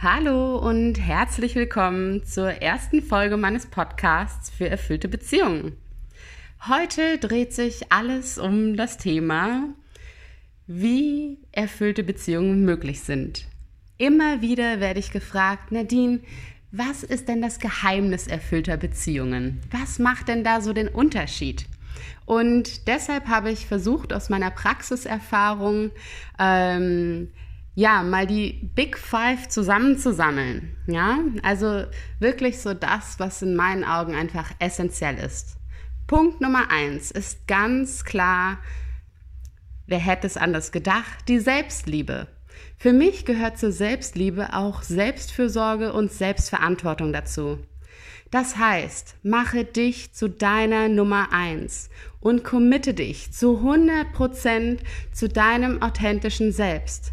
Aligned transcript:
Hallo 0.00 0.56
und 0.58 0.94
herzlich 0.94 1.56
willkommen 1.56 2.24
zur 2.24 2.62
ersten 2.62 3.02
Folge 3.02 3.36
meines 3.36 3.66
Podcasts 3.66 4.48
für 4.48 4.68
erfüllte 4.68 5.08
Beziehungen. 5.08 5.76
Heute 6.68 7.18
dreht 7.18 7.52
sich 7.52 7.90
alles 7.90 8.38
um 8.38 8.76
das 8.76 8.98
Thema, 8.98 9.74
wie 10.68 11.38
erfüllte 11.50 12.04
Beziehungen 12.04 12.64
möglich 12.64 13.00
sind. 13.00 13.48
Immer 13.96 14.40
wieder 14.40 14.78
werde 14.78 15.00
ich 15.00 15.10
gefragt, 15.10 15.72
Nadine, 15.72 16.20
was 16.70 17.02
ist 17.02 17.28
denn 17.28 17.42
das 17.42 17.58
Geheimnis 17.58 18.28
erfüllter 18.28 18.76
Beziehungen? 18.76 19.60
Was 19.72 19.98
macht 19.98 20.28
denn 20.28 20.44
da 20.44 20.60
so 20.60 20.72
den 20.72 20.86
Unterschied? 20.86 21.66
Und 22.24 22.86
deshalb 22.86 23.26
habe 23.26 23.50
ich 23.50 23.66
versucht, 23.66 24.12
aus 24.12 24.28
meiner 24.28 24.52
Praxiserfahrung 24.52 25.90
ähm, 26.38 27.32
ja, 27.78 28.02
mal 28.02 28.26
die 28.26 28.68
Big 28.74 28.98
Five 28.98 29.46
zusammenzusammeln. 29.46 30.74
Ja, 30.88 31.20
also 31.44 31.84
wirklich 32.18 32.58
so 32.58 32.74
das, 32.74 33.20
was 33.20 33.40
in 33.40 33.54
meinen 33.54 33.84
Augen 33.84 34.16
einfach 34.16 34.50
essentiell 34.58 35.16
ist. 35.16 35.58
Punkt 36.08 36.40
Nummer 36.40 36.72
eins 36.72 37.12
ist 37.12 37.46
ganz 37.46 38.04
klar, 38.04 38.58
wer 39.86 40.00
hätte 40.00 40.26
es 40.26 40.36
anders 40.36 40.72
gedacht, 40.72 41.28
die 41.28 41.38
Selbstliebe. 41.38 42.26
Für 42.78 42.92
mich 42.92 43.24
gehört 43.24 43.58
zur 43.58 43.70
Selbstliebe 43.70 44.54
auch 44.54 44.82
Selbstfürsorge 44.82 45.92
und 45.92 46.10
Selbstverantwortung 46.10 47.12
dazu. 47.12 47.60
Das 48.32 48.56
heißt, 48.56 49.18
mache 49.22 49.64
dich 49.64 50.12
zu 50.12 50.28
deiner 50.28 50.88
Nummer 50.88 51.28
eins 51.30 51.90
und 52.18 52.42
committe 52.42 52.92
dich 52.92 53.32
zu 53.32 53.58
100 53.58 54.12
Prozent 54.12 54.82
zu 55.12 55.28
deinem 55.28 55.80
authentischen 55.80 56.50
Selbst. 56.50 57.12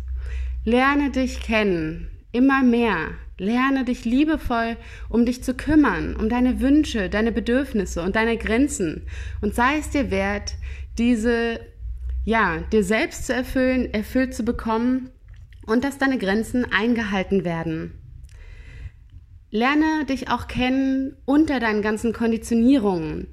Lerne 0.67 1.11
dich 1.11 1.41
kennen, 1.41 2.09
immer 2.31 2.63
mehr. 2.63 3.11
Lerne 3.37 3.85
dich 3.85 4.03
liebevoll 4.03 4.77
um 5.09 5.23
dich 5.23 5.43
zu 5.43 5.53
kümmern, 5.53 6.15
um 6.15 6.27
deine 6.27 6.59
Wünsche, 6.59 7.07
deine 7.07 7.31
Bedürfnisse 7.31 8.01
und 8.01 8.15
deine 8.15 8.35
Grenzen 8.35 9.03
und 9.41 9.53
sei 9.53 9.77
es 9.77 9.91
dir 9.91 10.09
wert, 10.09 10.55
diese, 10.97 11.59
ja, 12.23 12.61
dir 12.71 12.83
selbst 12.83 13.27
zu 13.27 13.33
erfüllen, 13.33 13.93
erfüllt 13.93 14.33
zu 14.33 14.43
bekommen 14.43 15.11
und 15.67 15.83
dass 15.83 15.99
deine 15.99 16.17
Grenzen 16.17 16.65
eingehalten 16.71 17.45
werden. 17.45 17.93
Lerne 19.51 20.05
dich 20.05 20.31
auch 20.31 20.47
kennen 20.47 21.15
unter 21.25 21.59
deinen 21.59 21.83
ganzen 21.83 22.11
Konditionierungen. 22.11 23.27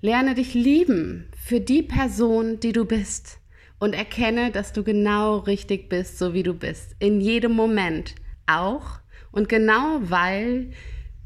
Lerne 0.00 0.34
dich 0.34 0.54
lieben 0.54 1.30
für 1.36 1.60
die 1.60 1.82
Person, 1.82 2.60
die 2.60 2.72
du 2.72 2.84
bist 2.84 3.40
und 3.78 3.94
erkenne, 3.94 4.50
dass 4.50 4.72
du 4.72 4.82
genau 4.82 5.38
richtig 5.38 5.88
bist, 5.88 6.18
so 6.18 6.34
wie 6.34 6.42
du 6.42 6.54
bist. 6.54 6.96
In 6.98 7.20
jedem 7.20 7.52
Moment 7.52 8.14
auch 8.46 9.00
und 9.32 9.48
genau 9.48 10.00
weil 10.00 10.70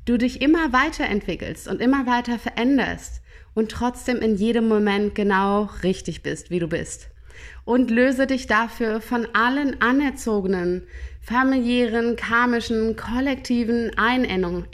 du 0.05 0.17
dich 0.17 0.43
immer 0.43 0.73
weiterentwickelst 0.73 1.69
und 1.69 1.81
immer 1.81 2.07
weiter 2.07 2.39
veränderst 2.39 3.23
und 3.55 3.71
trotzdem 3.71 4.19
in 4.19 4.37
jedem 4.37 4.69
Moment 4.69 5.15
genau 5.15 5.71
richtig 5.83 6.23
bist, 6.23 6.51
wie 6.51 6.59
du 6.59 6.69
bist. 6.69 7.11
Und 7.65 7.91
löse 7.91 8.27
dich 8.27 8.47
dafür 8.47 9.01
von 9.01 9.27
allen 9.33 9.81
anerzogenen, 9.81 10.87
familiären, 11.21 12.17
karmischen, 12.17 12.97
kollektiven 12.97 13.93
Einengungen, 13.97 14.67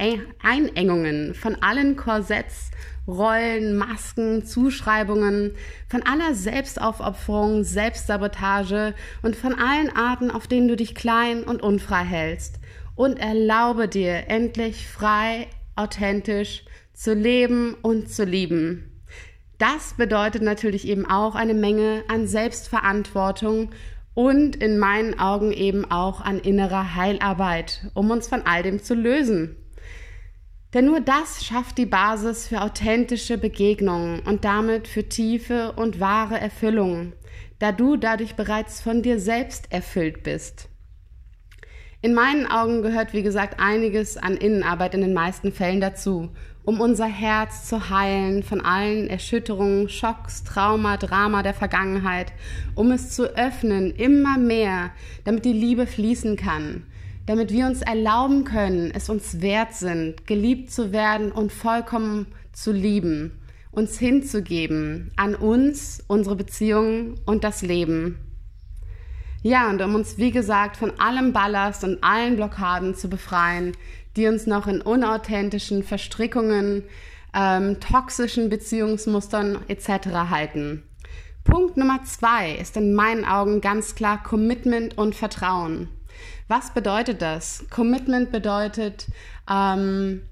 Einengungen 0.42 1.34
von 1.34 1.56
allen 1.62 1.96
Korsetts 1.96 2.70
Rollen, 3.08 3.76
Masken, 3.76 4.44
Zuschreibungen, 4.44 5.52
von 5.88 6.02
aller 6.02 6.34
Selbstaufopferung, 6.34 7.62
Selbstsabotage 7.62 8.94
und 9.22 9.36
von 9.36 9.54
allen 9.54 9.94
Arten, 9.94 10.30
auf 10.30 10.48
denen 10.48 10.66
du 10.66 10.76
dich 10.76 10.94
klein 10.94 11.44
und 11.44 11.62
unfrei 11.62 12.04
hältst. 12.04 12.58
Und 12.96 13.18
erlaube 13.18 13.88
dir 13.88 14.28
endlich 14.28 14.88
frei, 14.88 15.46
authentisch 15.76 16.64
zu 16.94 17.14
leben 17.14 17.74
und 17.82 18.10
zu 18.10 18.24
lieben. 18.24 19.02
Das 19.58 19.94
bedeutet 19.94 20.42
natürlich 20.42 20.86
eben 20.88 21.06
auch 21.06 21.34
eine 21.34 21.54
Menge 21.54 22.02
an 22.08 22.26
Selbstverantwortung 22.26 23.70
und 24.16 24.56
in 24.56 24.78
meinen 24.78 25.18
Augen 25.18 25.52
eben 25.52 25.84
auch 25.90 26.22
an 26.22 26.38
innerer 26.38 26.94
Heilarbeit, 26.94 27.90
um 27.92 28.10
uns 28.10 28.26
von 28.26 28.46
all 28.46 28.62
dem 28.62 28.82
zu 28.82 28.94
lösen. 28.94 29.56
Denn 30.72 30.86
nur 30.86 31.00
das 31.00 31.44
schafft 31.44 31.76
die 31.76 31.84
Basis 31.84 32.48
für 32.48 32.62
authentische 32.62 33.36
Begegnungen 33.36 34.20
und 34.20 34.46
damit 34.46 34.88
für 34.88 35.06
tiefe 35.06 35.72
und 35.72 36.00
wahre 36.00 36.40
Erfüllung, 36.40 37.12
da 37.58 37.72
du 37.72 37.98
dadurch 37.98 38.36
bereits 38.36 38.80
von 38.80 39.02
dir 39.02 39.20
selbst 39.20 39.70
erfüllt 39.70 40.22
bist. 40.22 40.70
In 42.00 42.14
meinen 42.14 42.46
Augen 42.46 42.80
gehört, 42.80 43.12
wie 43.12 43.22
gesagt, 43.22 43.60
einiges 43.60 44.16
an 44.16 44.38
Innenarbeit 44.38 44.94
in 44.94 45.02
den 45.02 45.12
meisten 45.12 45.52
Fällen 45.52 45.82
dazu, 45.82 46.30
um 46.66 46.82
unser 46.82 47.06
Herz 47.06 47.66
zu 47.66 47.88
heilen 47.88 48.42
von 48.42 48.60
allen 48.60 49.08
Erschütterungen, 49.08 49.88
Schocks, 49.88 50.44
Trauma, 50.44 50.98
Drama 50.98 51.42
der 51.42 51.54
Vergangenheit, 51.54 52.32
um 52.74 52.90
es 52.90 53.10
zu 53.10 53.34
öffnen 53.34 53.92
immer 53.92 54.36
mehr, 54.36 54.90
damit 55.24 55.46
die 55.46 55.54
Liebe 55.54 55.86
fließen 55.86 56.36
kann 56.36 56.82
damit 57.26 57.52
wir 57.52 57.66
uns 57.66 57.82
erlauben 57.82 58.44
können, 58.44 58.92
es 58.94 59.08
uns 59.08 59.40
wert 59.40 59.74
sind, 59.74 60.26
geliebt 60.26 60.70
zu 60.70 60.92
werden 60.92 61.32
und 61.32 61.52
vollkommen 61.52 62.26
zu 62.52 62.72
lieben, 62.72 63.32
uns 63.72 63.98
hinzugeben 63.98 65.10
an 65.16 65.34
uns, 65.34 66.02
unsere 66.06 66.36
Beziehungen 66.36 67.20
und 67.26 67.44
das 67.44 67.62
Leben. 67.62 68.18
Ja, 69.42 69.68
und 69.68 69.82
um 69.82 69.94
uns, 69.94 70.18
wie 70.18 70.30
gesagt, 70.30 70.76
von 70.76 70.98
allem 70.98 71.32
Ballast 71.32 71.84
und 71.84 72.02
allen 72.02 72.36
Blockaden 72.36 72.94
zu 72.94 73.08
befreien, 73.08 73.72
die 74.16 74.26
uns 74.26 74.46
noch 74.46 74.66
in 74.66 74.80
unauthentischen 74.80 75.82
Verstrickungen, 75.82 76.84
ähm, 77.34 77.78
toxischen 77.80 78.48
Beziehungsmustern 78.48 79.58
etc. 79.68 80.08
halten. 80.30 80.82
Punkt 81.44 81.76
Nummer 81.76 82.02
zwei 82.04 82.52
ist 82.52 82.76
in 82.76 82.94
meinen 82.94 83.24
Augen 83.24 83.60
ganz 83.60 83.94
klar 83.94 84.22
Commitment 84.22 84.98
und 84.98 85.14
Vertrauen. 85.14 85.88
Was 86.48 86.72
bedeutet 86.74 87.22
das? 87.22 87.64
Commitment 87.70 88.32
bedeutet, 88.32 89.06
ähm, 89.50 90.22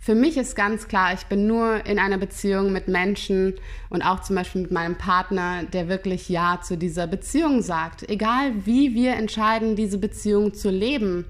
für 0.00 0.14
mich 0.14 0.36
ist 0.36 0.54
ganz 0.54 0.88
klar, 0.88 1.12
ich 1.12 1.26
bin 1.26 1.46
nur 1.46 1.84
in 1.84 1.98
einer 1.98 2.18
Beziehung 2.18 2.72
mit 2.72 2.88
Menschen 2.88 3.54
und 3.90 4.02
auch 4.02 4.20
zum 4.20 4.36
Beispiel 4.36 4.62
mit 4.62 4.70
meinem 4.70 4.96
Partner, 4.96 5.64
der 5.64 5.88
wirklich 5.88 6.28
Ja 6.28 6.60
zu 6.62 6.78
dieser 6.78 7.06
Beziehung 7.06 7.62
sagt. 7.62 8.08
Egal 8.08 8.64
wie 8.64 8.94
wir 8.94 9.14
entscheiden, 9.14 9.74
diese 9.74 9.98
Beziehung 9.98 10.54
zu 10.54 10.70
leben, 10.70 11.24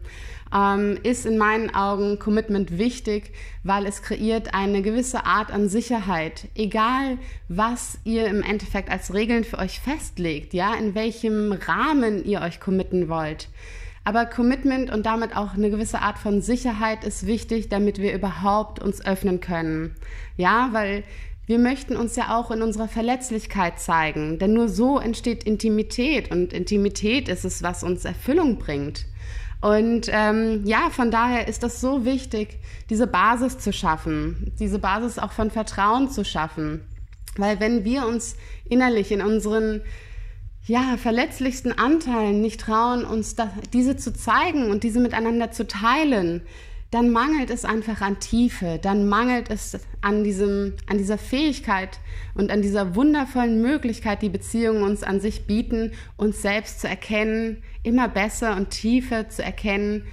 ähm, 0.55 0.99
ist 1.03 1.27
in 1.27 1.39
meinen 1.39 1.75
Augen 1.75 2.19
Commitment 2.19 2.79
wichtig, 2.79 3.33
weil 3.63 3.87
es 3.87 4.03
kreiert 4.03 4.55
eine 4.55 4.83
gewisse 4.83 5.27
Art 5.27 5.51
an 5.51 5.69
Sicherheit. 5.69 6.49
Egal, 6.55 7.19
was 7.49 7.99
ihr 8.05 8.27
im 8.27 8.43
Endeffekt 8.43 8.91
als 8.91 9.15
Regeln 9.15 9.45
für 9.45 9.59
euch 9.59 9.81
festlegt, 9.81 10.55
ja, 10.55 10.75
in 10.75 10.95
welchem 10.95 11.53
Rahmen 11.53 12.25
ihr 12.25 12.41
euch 12.41 12.61
committen 12.61 13.09
wollt. 13.09 13.49
Aber 14.05 14.25
Commitment 14.25 14.91
und 14.91 15.05
damit 15.05 15.37
auch 15.37 15.53
eine 15.53 15.69
gewisse 15.69 16.01
Art 16.01 16.19
von 16.19 16.41
Sicherheit 16.41 17.05
ist 17.05 17.27
wichtig, 17.27 17.69
damit 17.69 17.99
wir 18.01 18.15
überhaupt 18.15 18.81
uns 18.81 19.05
öffnen 19.05 19.41
können. 19.41 19.95
Ja, 20.39 20.71
weil 20.73 21.05
wir 21.49 21.59
möchten 21.59 21.97
uns 21.97 22.15
ja 22.17 22.39
auch 22.39 22.51
in 22.51 22.63
unserer 22.63 22.89
Verletzlichkeit 22.89 23.81
zeigen, 23.81 24.39
denn 24.39 24.53
nur 24.53 24.69
so 24.69 24.99
entsteht 24.99 25.45
Intimität 25.45 26.31
und 26.31 26.53
Intimität 26.53 27.29
ist 27.29 27.45
es, 27.45 27.63
was 27.63 27.83
uns 27.83 28.05
Erfüllung 28.05 28.59
bringt. 28.59 29.07
Und 29.61 30.09
ähm, 30.13 30.63
ja, 30.65 30.91
von 30.91 31.11
daher 31.11 31.49
ist 31.49 31.63
das 31.63 31.81
so 31.81 32.05
wichtig, 32.05 32.59
diese 32.91 33.07
Basis 33.07 33.59
zu 33.59 33.73
schaffen, 33.73 34.53
diese 34.61 34.79
Basis 34.79 35.19
auch 35.19 35.33
von 35.33 35.51
Vertrauen 35.51 36.11
zu 36.11 36.25
schaffen. 36.25 36.83
Weil 37.37 37.59
wenn 37.61 37.85
wir 37.85 38.07
uns 38.07 38.37
innerlich 38.69 39.11
in 39.11 39.23
unseren 39.23 39.83
ja, 40.67 40.97
verletzlichsten 40.97 41.73
Anteilen 41.73 42.41
nicht 42.41 42.61
trauen, 42.61 43.05
uns 43.05 43.35
da, 43.35 43.51
diese 43.73 43.97
zu 43.97 44.13
zeigen 44.13 44.71
und 44.71 44.85
diese 44.85 45.01
miteinander 45.01 45.51
zu 45.51 45.67
teilen, 45.67 46.43
dann 46.91 47.11
mangelt 47.11 47.51
es 47.51 47.67
einfach 47.67 48.01
an 48.01 48.19
Tiefe, 48.19 48.79
dann 48.81 49.09
mangelt 49.09 49.51
es 49.51 49.79
an, 50.01 50.25
diesem, 50.25 50.75
an 50.87 50.97
dieser 50.97 51.19
Fähigkeit 51.19 52.01
und 52.35 52.51
an 52.51 52.63
dieser 52.63 52.95
wundervollen 52.95 53.61
Möglichkeit, 53.61 54.23
die 54.23 54.31
Beziehungen 54.31 54.83
uns 54.83 55.03
an 55.03 55.21
sich 55.21 55.47
bieten, 55.47 55.93
uns 56.17 56.41
selbst 56.41 56.81
zu 56.81 56.89
erkennen, 56.89 57.63
immer 57.83 58.09
besser 58.09 58.57
und 58.57 58.71
tiefer 58.71 59.29
zu 59.29 59.43
erkennen, 59.43 60.07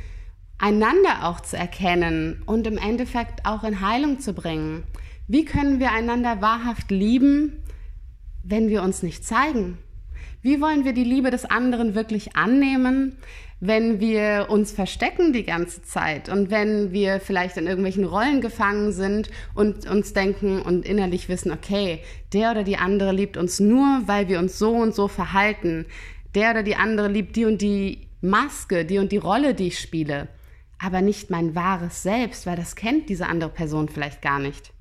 einander 0.57 1.23
auch 1.23 1.39
zu 1.39 1.57
erkennen 1.57 2.41
und 2.45 2.67
im 2.67 2.77
Endeffekt 2.77 3.45
auch 3.45 3.63
in 3.63 3.79
Heilung 3.79 4.19
zu 4.19 4.33
bringen. 4.33 4.83
Wie 5.27 5.45
können 5.45 5.79
wir 5.79 5.91
einander 5.91 6.41
wahrhaft 6.41 6.91
lieben, 6.91 7.63
wenn 8.43 8.67
wir 8.67 8.83
uns 8.83 9.01
nicht 9.01 9.25
zeigen? 9.25 9.77
Wie 10.45 10.61
wollen 10.61 10.85
wir 10.85 10.93
die 10.93 11.03
Liebe 11.03 11.31
des 11.31 11.45
anderen 11.45 11.95
wirklich 11.95 12.35
annehmen, 12.35 13.17
wenn 13.59 13.99
wir 13.99 14.45
uns 14.49 14.71
verstecken 14.71 15.33
die 15.33 15.43
ganze 15.43 15.81
Zeit 15.81 16.29
und 16.29 16.51
wenn 16.51 16.91
wir 16.91 17.19
vielleicht 17.19 17.57
in 17.57 17.65
irgendwelchen 17.65 18.05
Rollen 18.05 18.41
gefangen 18.41 18.91
sind 18.91 19.31
und 19.55 19.89
uns 19.89 20.13
denken 20.13 20.61
und 20.61 20.85
innerlich 20.85 21.29
wissen, 21.29 21.51
okay, 21.51 22.03
der 22.31 22.51
oder 22.51 22.63
die 22.63 22.77
andere 22.77 23.11
liebt 23.11 23.37
uns 23.37 23.59
nur, 23.59 24.03
weil 24.05 24.27
wir 24.27 24.37
uns 24.37 24.59
so 24.59 24.75
und 24.75 24.93
so 24.93 25.07
verhalten. 25.07 25.87
Der 26.35 26.51
oder 26.51 26.61
die 26.61 26.75
andere 26.75 27.07
liebt 27.07 27.35
die 27.37 27.45
und 27.45 27.59
die 27.63 28.07
Maske, 28.21 28.85
die 28.85 28.99
und 28.99 29.11
die 29.11 29.17
Rolle, 29.17 29.55
die 29.55 29.69
ich 29.69 29.79
spiele. 29.79 30.27
aber 30.77 31.01
nicht 31.01 31.31
mein 31.31 31.55
wahres 31.55 32.03
Selbst, 32.03 32.45
weil 32.45 32.55
das 32.55 32.75
kennt 32.75 33.09
diese 33.09 33.25
andere 33.25 33.49
Person 33.49 33.89
vielleicht 33.89 34.21
gar 34.21 34.37
nicht. 34.37 34.74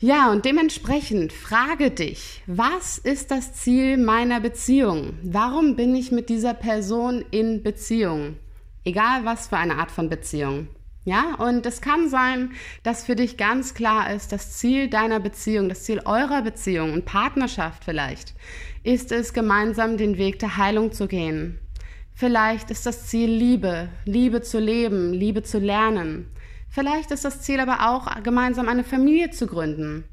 Ja, 0.00 0.30
und 0.30 0.44
dementsprechend 0.44 1.32
frage 1.32 1.90
dich, 1.90 2.44
was 2.46 2.98
ist 2.98 3.32
das 3.32 3.54
Ziel 3.54 3.96
meiner 3.96 4.38
Beziehung? 4.38 5.18
Warum 5.24 5.74
bin 5.74 5.96
ich 5.96 6.12
mit 6.12 6.28
dieser 6.28 6.54
Person 6.54 7.24
in 7.32 7.64
Beziehung? 7.64 8.36
Egal 8.84 9.24
was 9.24 9.48
für 9.48 9.56
eine 9.56 9.74
Art 9.74 9.90
von 9.90 10.08
Beziehung. 10.08 10.68
Ja, 11.04 11.34
und 11.34 11.66
es 11.66 11.80
kann 11.80 12.08
sein, 12.08 12.52
dass 12.84 13.06
für 13.06 13.16
dich 13.16 13.36
ganz 13.36 13.74
klar 13.74 14.14
ist, 14.14 14.30
das 14.30 14.56
Ziel 14.56 14.88
deiner 14.88 15.18
Beziehung, 15.18 15.68
das 15.68 15.82
Ziel 15.82 16.00
eurer 16.04 16.42
Beziehung 16.42 16.92
und 16.92 17.04
Partnerschaft 17.04 17.82
vielleicht, 17.82 18.34
ist 18.84 19.10
es, 19.10 19.32
gemeinsam 19.32 19.96
den 19.96 20.16
Weg 20.16 20.38
der 20.38 20.58
Heilung 20.58 20.92
zu 20.92 21.08
gehen. 21.08 21.58
Vielleicht 22.14 22.70
ist 22.70 22.86
das 22.86 23.08
Ziel 23.08 23.30
Liebe, 23.30 23.88
Liebe 24.04 24.42
zu 24.42 24.60
leben, 24.60 25.12
Liebe 25.12 25.42
zu 25.42 25.58
lernen. 25.58 26.30
Vielleicht 26.68 27.10
ist 27.10 27.24
das 27.24 27.40
Ziel 27.42 27.60
aber 27.60 27.88
auch, 27.88 28.22
gemeinsam 28.22 28.68
eine 28.68 28.84
Familie 28.84 29.30
zu 29.30 29.46
gründen. 29.46 30.04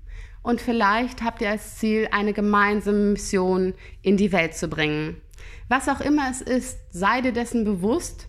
Und 0.41 0.61
vielleicht 0.61 1.23
habt 1.23 1.41
ihr 1.41 1.49
als 1.49 1.77
Ziel, 1.77 2.07
eine 2.11 2.31
gemeinsame 2.31 3.11
Mission 3.13 3.73
in 4.01 4.15
die 4.15 4.31
Welt 4.31 4.55
zu 4.55 4.67
bringen. 4.67 5.21
Was 5.69 5.89
auch 5.89 6.01
immer 6.01 6.29
es 6.29 6.41
ist, 6.41 6.77
sei 6.91 7.21
dir 7.21 7.31
dessen 7.31 7.65
bewusst 7.65 8.27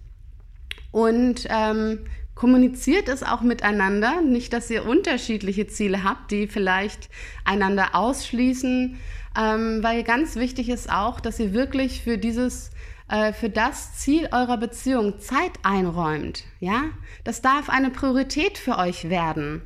und 0.91 1.47
ähm, 1.51 2.07
kommuniziert 2.35 3.09
es 3.09 3.23
auch 3.23 3.43
miteinander. 3.43 4.23
Nicht, 4.23 4.55
dass 4.55 4.71
ihr 4.71 4.87
unterschiedliche 4.87 5.67
Ziele 5.67 6.05
habt, 6.05 6.31
die 6.31 6.47
vielleicht 6.47 7.11
einander 7.45 7.95
ausschließen, 7.95 8.99
ähm, 9.39 9.83
weil 9.83 10.03
ganz 10.03 10.37
wichtig 10.37 10.71
ist 10.71 10.91
auch, 10.91 11.21
dass 11.21 11.39
ihr 11.39 11.53
wirklich 11.53 12.03
für 12.03 12.17
dieses 12.17 12.71
äh, 13.09 13.33
für 13.33 13.51
das 13.51 13.97
Ziel 13.97 14.29
eurer 14.33 14.57
Beziehung 14.57 15.19
Zeit 15.21 15.53
einräumt. 15.63 16.45
Ja, 16.61 16.85
das 17.25 17.43
darf 17.43 17.69
eine 17.69 17.91
Priorität 17.91 18.59
für 18.59 18.79
euch 18.79 19.09
werden. 19.09 19.63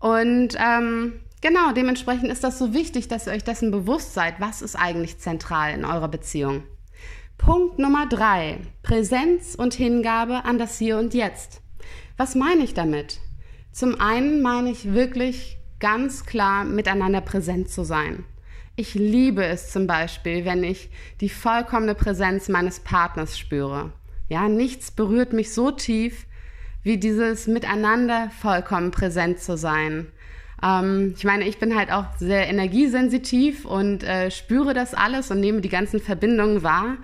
Und 0.00 0.56
ähm, 0.58 1.20
genau 1.40 1.72
dementsprechend 1.72 2.30
ist 2.30 2.44
das 2.44 2.58
so 2.58 2.74
wichtig, 2.74 3.08
dass 3.08 3.26
ihr 3.26 3.32
euch 3.32 3.44
dessen 3.44 3.70
bewusst 3.70 4.14
seid, 4.14 4.40
was 4.40 4.62
ist 4.62 4.76
eigentlich 4.76 5.18
zentral 5.18 5.72
in 5.74 5.84
eurer 5.84 6.08
Beziehung. 6.08 6.64
Punkt 7.38 7.78
Nummer 7.78 8.06
drei: 8.06 8.58
Präsenz 8.82 9.54
und 9.54 9.74
Hingabe 9.74 10.44
an 10.44 10.58
das 10.58 10.78
Hier 10.78 10.98
und 10.98 11.14
Jetzt. 11.14 11.60
Was 12.16 12.34
meine 12.34 12.62
ich 12.62 12.74
damit? 12.74 13.20
Zum 13.72 14.00
einen 14.00 14.42
meine 14.42 14.70
ich 14.70 14.92
wirklich 14.92 15.58
ganz 15.80 16.24
klar 16.24 16.64
miteinander 16.64 17.20
präsent 17.20 17.68
zu 17.68 17.84
sein. 17.84 18.24
Ich 18.74 18.94
liebe 18.94 19.44
es 19.44 19.70
zum 19.70 19.86
Beispiel, 19.86 20.46
wenn 20.46 20.64
ich 20.64 20.88
die 21.20 21.28
vollkommene 21.28 21.94
Präsenz 21.94 22.48
meines 22.48 22.80
Partners 22.80 23.38
spüre. 23.38 23.92
Ja, 24.30 24.48
nichts 24.48 24.90
berührt 24.90 25.34
mich 25.34 25.52
so 25.52 25.70
tief, 25.70 26.26
wie 26.82 26.96
dieses 26.96 27.46
Miteinander 27.46 28.30
vollkommen 28.40 28.90
präsent 28.90 29.40
zu 29.40 29.58
sein. 29.58 30.06
Ähm, 30.62 31.12
ich 31.16 31.24
meine, 31.24 31.46
ich 31.46 31.58
bin 31.58 31.76
halt 31.76 31.92
auch 31.92 32.06
sehr 32.18 32.48
energiesensitiv 32.48 33.66
und 33.66 34.04
äh, 34.04 34.30
spüre 34.30 34.72
das 34.72 34.94
alles 34.94 35.30
und 35.30 35.40
nehme 35.40 35.60
die 35.60 35.68
ganzen 35.68 36.00
Verbindungen 36.00 36.62
wahr. 36.62 36.96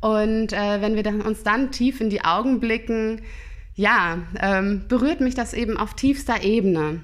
Und 0.00 0.52
äh, 0.52 0.80
wenn 0.80 0.94
wir 0.94 1.02
dann, 1.02 1.20
uns 1.20 1.42
dann 1.42 1.72
tief 1.72 2.00
in 2.00 2.10
die 2.10 2.24
Augen 2.24 2.60
blicken, 2.60 3.22
ja, 3.74 4.18
ähm, 4.40 4.84
berührt 4.86 5.20
mich 5.20 5.34
das 5.34 5.52
eben 5.52 5.76
auf 5.76 5.94
tiefster 5.94 6.44
Ebene. 6.44 7.00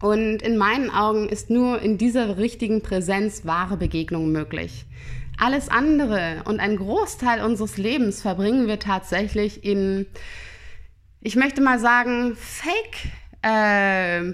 Und 0.00 0.42
in 0.42 0.56
meinen 0.56 0.90
Augen 0.90 1.28
ist 1.28 1.48
nur 1.48 1.80
in 1.80 1.96
dieser 1.96 2.36
richtigen 2.36 2.82
Präsenz 2.82 3.46
wahre 3.46 3.76
Begegnung 3.76 4.30
möglich. 4.30 4.84
Alles 5.38 5.68
andere 5.68 6.42
und 6.44 6.60
ein 6.60 6.76
Großteil 6.76 7.42
unseres 7.42 7.76
Lebens 7.76 8.22
verbringen 8.22 8.66
wir 8.66 8.78
tatsächlich 8.78 9.64
in, 9.64 10.06
ich 11.20 11.36
möchte 11.36 11.60
mal 11.60 11.78
sagen, 11.78 12.36
Fake 12.36 13.10
äh, 13.42 14.32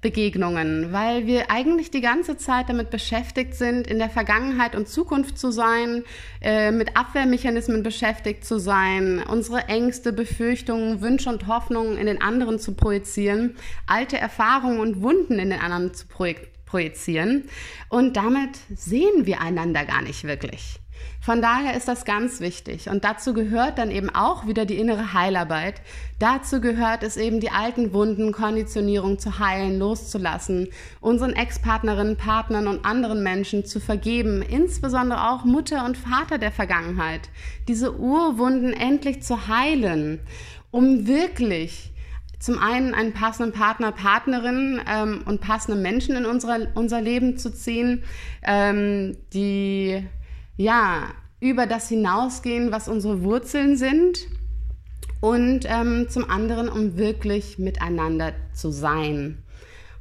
Begegnungen, 0.00 0.92
weil 0.92 1.26
wir 1.26 1.50
eigentlich 1.50 1.90
die 1.90 2.00
ganze 2.00 2.36
Zeit 2.36 2.68
damit 2.68 2.90
beschäftigt 2.90 3.54
sind, 3.54 3.86
in 3.86 3.98
der 3.98 4.10
Vergangenheit 4.10 4.76
und 4.76 4.88
Zukunft 4.88 5.38
zu 5.38 5.50
sein, 5.50 6.04
äh, 6.40 6.70
mit 6.70 6.96
Abwehrmechanismen 6.96 7.82
beschäftigt 7.82 8.44
zu 8.44 8.58
sein, 8.58 9.22
unsere 9.28 9.68
Ängste, 9.68 10.12
Befürchtungen, 10.12 11.00
Wünsche 11.00 11.30
und 11.30 11.46
Hoffnungen 11.46 11.96
in 11.96 12.06
den 12.06 12.22
anderen 12.22 12.58
zu 12.58 12.74
projizieren, 12.74 13.56
alte 13.86 14.18
Erfahrungen 14.18 14.80
und 14.80 15.02
Wunden 15.02 15.38
in 15.38 15.50
den 15.50 15.60
anderen 15.60 15.94
zu 15.94 16.06
projizieren. 16.66 17.44
Und 17.88 18.16
damit 18.16 18.50
sehen 18.74 19.26
wir 19.26 19.40
einander 19.40 19.84
gar 19.84 20.02
nicht 20.02 20.24
wirklich. 20.24 20.80
Von 21.20 21.42
daher 21.42 21.76
ist 21.76 21.88
das 21.88 22.04
ganz 22.04 22.40
wichtig. 22.40 22.88
Und 22.88 23.04
dazu 23.04 23.34
gehört 23.34 23.78
dann 23.78 23.90
eben 23.90 24.08
auch 24.08 24.46
wieder 24.46 24.64
die 24.64 24.78
innere 24.78 25.12
Heilarbeit. 25.12 25.80
Dazu 26.18 26.60
gehört 26.60 27.02
es 27.02 27.16
eben, 27.16 27.40
die 27.40 27.50
alten 27.50 27.92
Wunden, 27.92 28.32
Konditionierung 28.32 29.18
zu 29.18 29.38
heilen, 29.38 29.78
loszulassen, 29.78 30.68
unseren 31.00 31.32
Ex-Partnerinnen, 31.32 32.16
Partnern 32.16 32.66
und 32.66 32.84
anderen 32.84 33.22
Menschen 33.22 33.64
zu 33.64 33.80
vergeben, 33.80 34.42
insbesondere 34.42 35.30
auch 35.30 35.44
Mutter 35.44 35.84
und 35.84 35.96
Vater 35.96 36.38
der 36.38 36.52
Vergangenheit, 36.52 37.28
diese 37.68 37.98
Urwunden 37.98 38.72
endlich 38.72 39.22
zu 39.22 39.48
heilen, 39.48 40.20
um 40.70 41.06
wirklich 41.06 41.92
zum 42.38 42.58
einen 42.58 42.94
einen 42.94 43.12
passenden 43.12 43.52
Partner, 43.52 43.92
Partnerin 43.92 44.80
ähm, 44.88 45.22
und 45.26 45.40
passende 45.40 45.80
Menschen 45.80 46.16
in 46.16 46.24
unser, 46.24 46.68
unser 46.74 47.00
Leben 47.00 47.36
zu 47.36 47.52
ziehen, 47.52 48.04
ähm, 48.42 49.16
die 49.32 50.06
ja, 50.58 51.14
über 51.40 51.66
das 51.66 51.88
hinausgehen, 51.88 52.72
was 52.72 52.88
unsere 52.88 53.22
Wurzeln 53.22 53.76
sind 53.76 54.26
und 55.20 55.60
ähm, 55.66 56.08
zum 56.10 56.28
anderen, 56.28 56.68
um 56.68 56.98
wirklich 56.98 57.58
miteinander 57.58 58.34
zu 58.52 58.70
sein. 58.70 59.42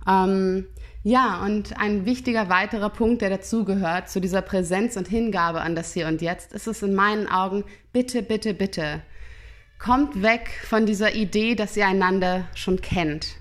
Ähm, 0.07 0.65
ja, 1.03 1.41
und 1.45 1.79
ein 1.79 2.05
wichtiger 2.05 2.49
weiterer 2.49 2.89
Punkt, 2.89 3.21
der 3.21 3.29
dazugehört, 3.29 4.09
zu 4.09 4.19
dieser 4.19 4.41
Präsenz 4.41 4.97
und 4.97 5.07
Hingabe 5.07 5.61
an 5.61 5.75
das 5.75 5.93
Hier 5.93 6.07
und 6.07 6.21
Jetzt, 6.21 6.53
ist 6.53 6.67
es 6.67 6.81
in 6.81 6.95
meinen 6.95 7.27
Augen, 7.29 7.63
bitte, 7.93 8.23
bitte, 8.23 8.53
bitte, 8.53 9.01
kommt 9.77 10.23
weg 10.23 10.49
von 10.67 10.87
dieser 10.87 11.13
Idee, 11.13 11.53
dass 11.53 11.77
ihr 11.77 11.85
einander 11.85 12.45
schon 12.55 12.81
kennt. 12.81 13.37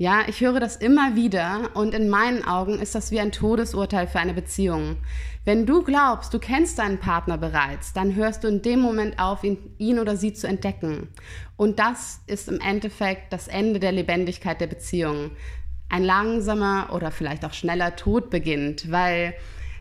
Ja, 0.00 0.22
ich 0.28 0.40
höre 0.42 0.60
das 0.60 0.76
immer 0.76 1.16
wieder 1.16 1.70
und 1.74 1.92
in 1.92 2.08
meinen 2.08 2.44
Augen 2.44 2.78
ist 2.78 2.94
das 2.94 3.10
wie 3.10 3.18
ein 3.18 3.32
Todesurteil 3.32 4.06
für 4.06 4.20
eine 4.20 4.32
Beziehung. 4.32 4.98
Wenn 5.44 5.66
du 5.66 5.82
glaubst, 5.82 6.32
du 6.32 6.38
kennst 6.38 6.78
deinen 6.78 6.98
Partner 6.98 7.36
bereits, 7.36 7.94
dann 7.94 8.14
hörst 8.14 8.44
du 8.44 8.48
in 8.48 8.62
dem 8.62 8.78
Moment 8.78 9.18
auf, 9.18 9.42
ihn, 9.42 9.74
ihn 9.76 9.98
oder 9.98 10.16
sie 10.16 10.32
zu 10.32 10.46
entdecken. 10.46 11.08
Und 11.56 11.80
das 11.80 12.20
ist 12.28 12.48
im 12.48 12.60
Endeffekt 12.60 13.32
das 13.32 13.48
Ende 13.48 13.80
der 13.80 13.90
Lebendigkeit 13.90 14.60
der 14.60 14.68
Beziehung. 14.68 15.32
Ein 15.88 16.04
langsamer 16.04 16.90
oder 16.92 17.10
vielleicht 17.10 17.44
auch 17.44 17.52
schneller 17.52 17.96
Tod 17.96 18.30
beginnt, 18.30 18.92
weil 18.92 19.34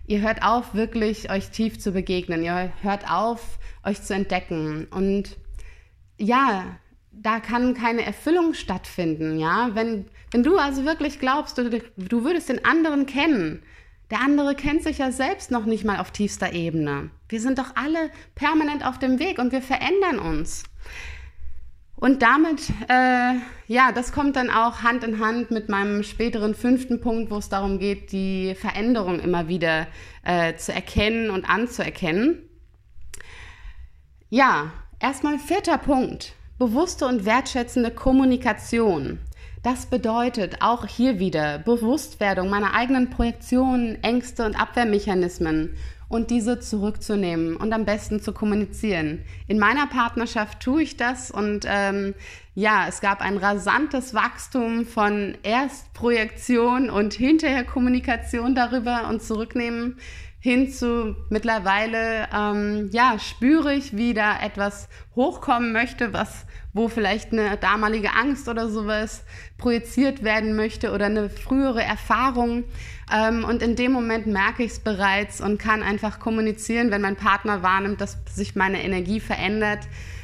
ihr 0.07 0.21
hört 0.21 0.41
auf, 0.41 0.73
wirklich 0.73 1.29
euch 1.29 1.51
tief 1.51 1.79
zu 1.79 1.91
begegnen. 1.91 2.43
Ihr 2.43 2.71
hört 2.81 3.07
auf, 3.07 3.59
euch 3.83 4.01
zu 4.01 4.15
entdecken. 4.15 4.87
Und 4.89 5.37
ja, 6.17 6.79
da 7.21 7.39
kann 7.39 7.73
keine 7.73 8.05
Erfüllung 8.05 8.53
stattfinden, 8.53 9.39
ja. 9.39 9.71
Wenn, 9.73 10.05
wenn 10.31 10.43
du 10.43 10.57
also 10.57 10.85
wirklich 10.85 11.19
glaubst, 11.19 11.57
du, 11.57 11.81
du 11.97 12.23
würdest 12.23 12.49
den 12.49 12.65
anderen 12.65 13.05
kennen, 13.05 13.63
der 14.09 14.21
andere 14.21 14.55
kennt 14.55 14.83
sich 14.83 14.99
ja 14.99 15.11
selbst 15.11 15.51
noch 15.51 15.65
nicht 15.65 15.83
mal 15.83 15.99
auf 15.99 16.11
tiefster 16.11 16.53
Ebene. 16.53 17.09
Wir 17.27 17.41
sind 17.41 17.59
doch 17.59 17.75
alle 17.75 18.09
permanent 18.35 18.85
auf 18.85 18.99
dem 18.99 19.19
Weg 19.19 19.37
und 19.37 19.51
wir 19.51 19.61
verändern 19.61 20.19
uns. 20.19 20.63
Und 21.99 22.21
damit, 22.21 22.69
äh, 22.89 23.33
ja, 23.65 23.91
das 23.91 24.11
kommt 24.11 24.35
dann 24.35 24.51
auch 24.51 24.83
Hand 24.83 25.03
in 25.03 25.19
Hand 25.19 25.49
mit 25.49 25.67
meinem 25.67 26.03
späteren 26.03 26.53
fünften 26.53 27.01
Punkt, 27.01 27.31
wo 27.31 27.37
es 27.37 27.49
darum 27.49 27.79
geht, 27.79 28.11
die 28.11 28.53
Veränderung 28.53 29.19
immer 29.19 29.47
wieder 29.47 29.87
äh, 30.23 30.55
zu 30.55 30.71
erkennen 30.71 31.31
und 31.31 31.49
anzuerkennen. 31.49 32.47
Ja, 34.29 34.71
erstmal 34.99 35.39
vierter 35.39 35.79
Punkt. 35.79 36.36
Bewusste 36.59 37.05
und 37.05 37.23
wertschätzende 37.23 37.91
Kommunikation. 37.91 39.19
Das 39.61 39.85
bedeutet 39.85 40.57
auch 40.61 40.87
hier 40.87 41.19
wieder 41.19 41.59
Bewusstwerdung 41.59 42.49
meiner 42.49 42.73
eigenen 42.73 43.11
Projektionen, 43.11 44.03
Ängste 44.03 44.43
und 44.43 44.59
Abwehrmechanismen 44.59 45.75
und 46.09 46.31
diese 46.31 46.59
zurückzunehmen 46.59 47.57
und 47.57 47.73
am 47.73 47.85
besten 47.85 48.21
zu 48.21 48.33
kommunizieren. 48.33 49.23
In 49.47 49.59
meiner 49.59 49.85
Partnerschaft 49.85 50.59
tue 50.61 50.81
ich 50.81 50.97
das 50.97 51.29
und 51.29 51.65
ähm, 51.67 52.15
ja, 52.55 52.85
es 52.87 53.01
gab 53.01 53.21
ein 53.21 53.37
rasantes 53.37 54.15
Wachstum 54.15 54.87
von 54.87 55.37
erst 55.43 55.93
Projektion 55.93 56.89
und 56.89 57.13
hinterher 57.13 57.65
Kommunikation 57.65 58.55
darüber 58.55 59.09
und 59.09 59.21
zurücknehmen 59.21 59.97
hin 60.47 60.71
zu 60.71 61.17
mittlerweile, 61.27 62.29
ähm, 62.33 62.89
ja, 62.93 63.19
spüre 63.19 63.73
ich, 63.73 63.97
wie 63.97 64.13
da 64.13 64.39
etwas 64.41 64.87
hochkommen 65.13 65.73
möchte, 65.73 66.13
was, 66.13 66.45
wo 66.71 66.87
vielleicht 66.87 67.33
eine 67.33 67.57
damalige 67.57 68.13
Angst 68.13 68.47
oder 68.47 68.69
sowas 68.69 69.25
projiziert 69.57 70.23
werden 70.23 70.55
möchte 70.55 70.93
oder 70.93 71.07
eine 71.07 71.29
frühere 71.29 71.83
Erfahrung. 71.83 72.63
Ähm, 73.13 73.43
und 73.43 73.61
in 73.61 73.75
dem 73.75 73.91
Moment 73.91 74.25
merke 74.25 74.63
ich 74.63 74.71
es 74.71 74.79
bereits 74.79 75.41
und 75.41 75.57
kann 75.57 75.83
einfach 75.83 76.17
kommunizieren, 76.17 76.91
wenn 76.91 77.01
mein 77.01 77.17
Partner 77.17 77.61
wahrnimmt, 77.61 77.99
dass 77.99 78.17
sich 78.33 78.55
meine 78.55 78.81
Energie 78.81 79.19
verändert. 79.19 79.79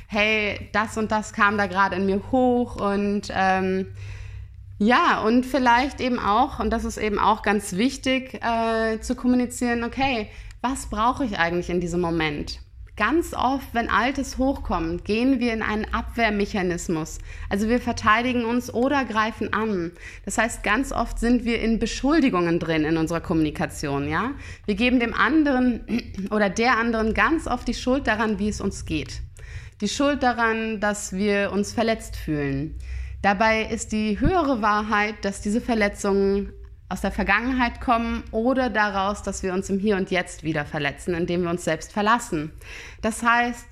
hey, 0.07 0.69
das 0.71 0.95
und 0.95 1.11
das 1.11 1.33
kam 1.33 1.57
da 1.57 1.67
gerade 1.67 1.97
in 1.97 2.05
mir 2.05 2.21
hoch 2.31 2.77
und 2.77 3.23
ähm, 3.35 3.87
ja, 4.79 5.21
und 5.21 5.45
vielleicht 5.45 6.01
eben 6.01 6.19
auch, 6.19 6.59
und 6.59 6.71
das 6.71 6.83
ist 6.83 6.97
eben 6.97 7.19
auch 7.19 7.41
ganz 7.41 7.73
wichtig, 7.73 8.41
äh, 8.43 8.99
zu 8.99 9.15
kommunizieren, 9.15 9.83
okay, 9.83 10.29
was 10.61 10.87
brauche 10.87 11.25
ich 11.25 11.37
eigentlich 11.37 11.69
in 11.69 11.79
diesem 11.79 12.01
Moment? 12.01 12.59
Ganz 12.95 13.33
oft, 13.33 13.73
wenn 13.73 13.89
Altes 13.89 14.37
hochkommt, 14.37 15.03
gehen 15.03 15.39
wir 15.39 15.51
in 15.51 15.63
einen 15.63 15.91
Abwehrmechanismus. 15.91 17.17
Also 17.49 17.67
wir 17.67 17.81
verteidigen 17.81 18.45
uns 18.45 18.71
oder 18.71 19.03
greifen 19.03 19.51
an. 19.51 19.91
Das 20.25 20.37
heißt, 20.37 20.61
ganz 20.61 20.91
oft 20.91 21.17
sind 21.17 21.43
wir 21.43 21.59
in 21.59 21.79
Beschuldigungen 21.79 22.59
drin 22.59 22.85
in 22.85 22.97
unserer 22.97 23.19
Kommunikation, 23.19 24.07
ja? 24.07 24.33
Wir 24.67 24.75
geben 24.75 24.99
dem 24.99 25.15
anderen 25.15 26.27
oder 26.29 26.51
der 26.51 26.77
anderen 26.77 27.15
ganz 27.15 27.47
oft 27.47 27.67
die 27.67 27.73
Schuld 27.73 28.05
daran, 28.05 28.37
wie 28.37 28.49
es 28.49 28.61
uns 28.61 28.85
geht. 28.85 29.21
Die 29.81 29.89
Schuld 29.89 30.21
daran, 30.21 30.79
dass 30.79 31.13
wir 31.13 31.51
uns 31.51 31.73
verletzt 31.73 32.15
fühlen. 32.15 32.77
Dabei 33.23 33.63
ist 33.63 33.93
die 33.93 34.19
höhere 34.19 34.61
Wahrheit, 34.61 35.15
dass 35.23 35.39
diese 35.39 35.61
Verletzungen 35.61 36.51
aus 36.89 36.99
der 36.99 37.11
Vergangenheit 37.11 37.79
kommen 37.79 38.23
oder 38.31 38.69
daraus, 38.69 39.23
dass 39.23 39.43
wir 39.43 39.53
uns 39.53 39.69
im 39.69 39.79
Hier 39.79 39.95
und 39.95 40.11
Jetzt 40.11 40.43
wieder 40.43 40.65
verletzen, 40.65 41.15
indem 41.15 41.43
wir 41.43 41.49
uns 41.49 41.63
selbst 41.63 41.93
verlassen. 41.93 42.51
Das 43.01 43.23
heißt, 43.23 43.65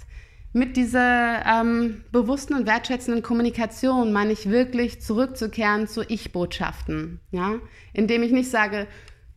mit 0.53 0.77
dieser 0.77 1.45
ähm, 1.45 2.05
bewussten 2.13 2.53
und 2.53 2.65
wertschätzenden 2.65 3.23
Kommunikation 3.23 4.13
meine 4.13 4.31
ich 4.31 4.49
wirklich 4.49 5.01
zurückzukehren 5.01 5.85
zu 5.85 6.09
Ich-Botschaften, 6.09 7.19
ja, 7.31 7.55
indem 7.91 8.23
ich 8.23 8.31
nicht 8.31 8.49
sage, 8.49 8.87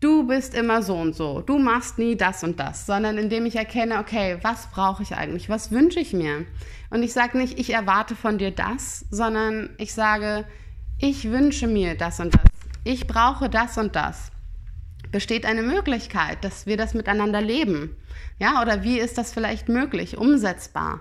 du 0.05 0.27
bist 0.27 0.55
immer 0.55 0.83
so 0.83 0.97
und 0.97 1.17
so, 1.17 1.41
du 1.41 1.59
machst 1.59 1.99
nie 1.99 2.17
das 2.17 2.45
und 2.45 2.61
das, 2.61 2.87
sondern 2.87 3.17
indem 3.19 3.47
ich 3.47 3.57
erkenne, 3.57 3.99
okay, 3.99 4.39
was 4.43 4.67
brauche 4.71 5.03
ich 5.03 5.17
eigentlich, 5.17 5.49
was 5.49 5.71
wünsche 5.71 6.01
ich 6.01 6.13
mir? 6.13 6.45
Und 6.91 7.03
ich 7.03 7.13
sage 7.13 7.39
nicht, 7.39 7.59
ich 7.59 7.71
erwarte 7.73 8.15
von 8.15 8.39
dir 8.39 8.51
das, 8.51 9.07
sondern 9.11 9.71
ich 9.79 9.95
sage, 9.95 10.45
ich 10.99 11.31
wünsche 11.31 11.67
mir 11.67 11.97
das 11.97 12.21
und 12.21 12.35
das 12.35 12.55
ich 12.87 13.07
brauche 13.07 13.49
das 13.49 13.79
und 13.79 13.97
das. 13.97 14.31
Besteht 15.11 15.47
eine 15.47 15.63
Möglichkeit, 15.63 16.45
dass 16.45 16.67
wir 16.67 16.77
das 16.77 16.93
miteinander 16.93 17.41
leben? 17.41 17.97
Ja, 18.39 18.61
oder 18.61 18.83
wie 18.83 18.99
ist 18.99 19.17
das 19.17 19.33
vielleicht 19.33 19.71
möglich, 19.71 20.19
umsetzbar? 20.19 21.01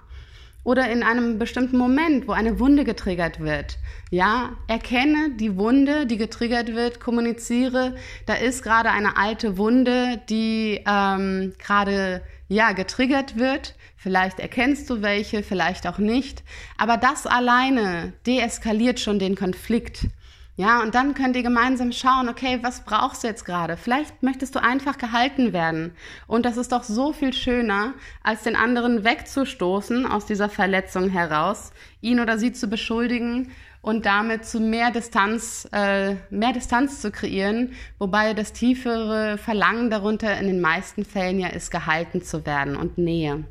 Oder 0.64 0.90
in 0.90 1.04
einem 1.04 1.40
bestimmten 1.40 1.78
Moment, 1.78 2.28
wo 2.28 2.32
eine 2.32 2.60
Wunde 2.60 2.86
getriggert 2.86 3.40
wird. 3.40 3.78
Ja, 4.12 4.52
erkenne 4.68 5.32
die 5.38 5.58
Wunde, 5.58 6.06
die 6.06 6.18
getriggert 6.18 6.74
wird, 6.74 7.00
kommuniziere. 7.00 7.96
Da 8.26 8.36
ist 8.36 8.64
gerade 8.64 8.90
eine 8.92 9.18
alte 9.18 9.58
Wunde, 9.58 10.22
die 10.30 10.82
ähm, 10.88 11.54
gerade 11.58 12.22
ja 12.48 12.72
getriggert 12.72 13.38
wird. 13.38 13.76
Vielleicht 13.98 14.40
erkennst 14.40 14.90
du 14.90 15.02
welche, 15.02 15.44
vielleicht 15.44 15.88
auch 15.88 15.98
nicht. 15.98 16.44
Aber 16.78 16.98
das 16.98 17.26
alleine 17.26 18.14
deeskaliert 18.26 19.00
schon 19.00 19.20
den 19.20 19.36
Konflikt. 19.36 20.08
Ja, 20.56 20.84
und 20.84 20.94
dann 20.94 21.16
könnt 21.16 21.36
ihr 21.36 21.42
gemeinsam 21.42 21.92
schauen, 21.92 22.30
okay, 22.30 22.60
was 22.62 22.82
brauchst 22.82 23.24
du 23.24 23.28
jetzt 23.28 23.44
gerade? 23.44 23.76
Vielleicht 23.76 24.22
möchtest 24.22 24.54
du 24.54 24.62
einfach 24.62 25.00
gehalten 25.00 25.52
werden. 25.52 25.96
Und 26.28 26.46
das 26.46 26.58
ist 26.58 26.72
doch 26.72 26.84
so 26.84 27.12
viel 27.12 27.34
schöner, 27.34 27.94
als 28.22 28.44
den 28.44 28.56
anderen 28.56 29.04
wegzustoßen 29.04 30.06
aus 30.06 30.28
dieser 30.28 30.50
Verletzung 30.50 31.10
heraus, 31.10 31.72
ihn 32.02 32.20
oder 32.20 32.38
sie 32.38 32.52
zu 32.52 32.68
beschuldigen 32.68 33.52
und 33.82 34.06
damit 34.06 34.46
zu 34.46 34.60
mehr 34.60 34.92
Distanz, 34.92 35.68
äh, 35.72 36.16
mehr 36.30 36.54
Distanz 36.54 37.02
zu 37.02 37.10
kreieren, 37.10 37.74
wobei 37.98 38.36
das 38.36 38.54
tiefere 38.54 39.40
Verlangen 39.40 39.90
darunter 39.90 40.40
in 40.40 40.46
den 40.46 40.62
meisten 40.62 41.04
Fällen 41.04 41.40
ja 41.40 41.48
ist, 41.48 41.72
gehalten 41.72 42.22
zu 42.22 42.46
werden 42.46 42.76
und 42.76 43.00
Nähe. 43.00 43.44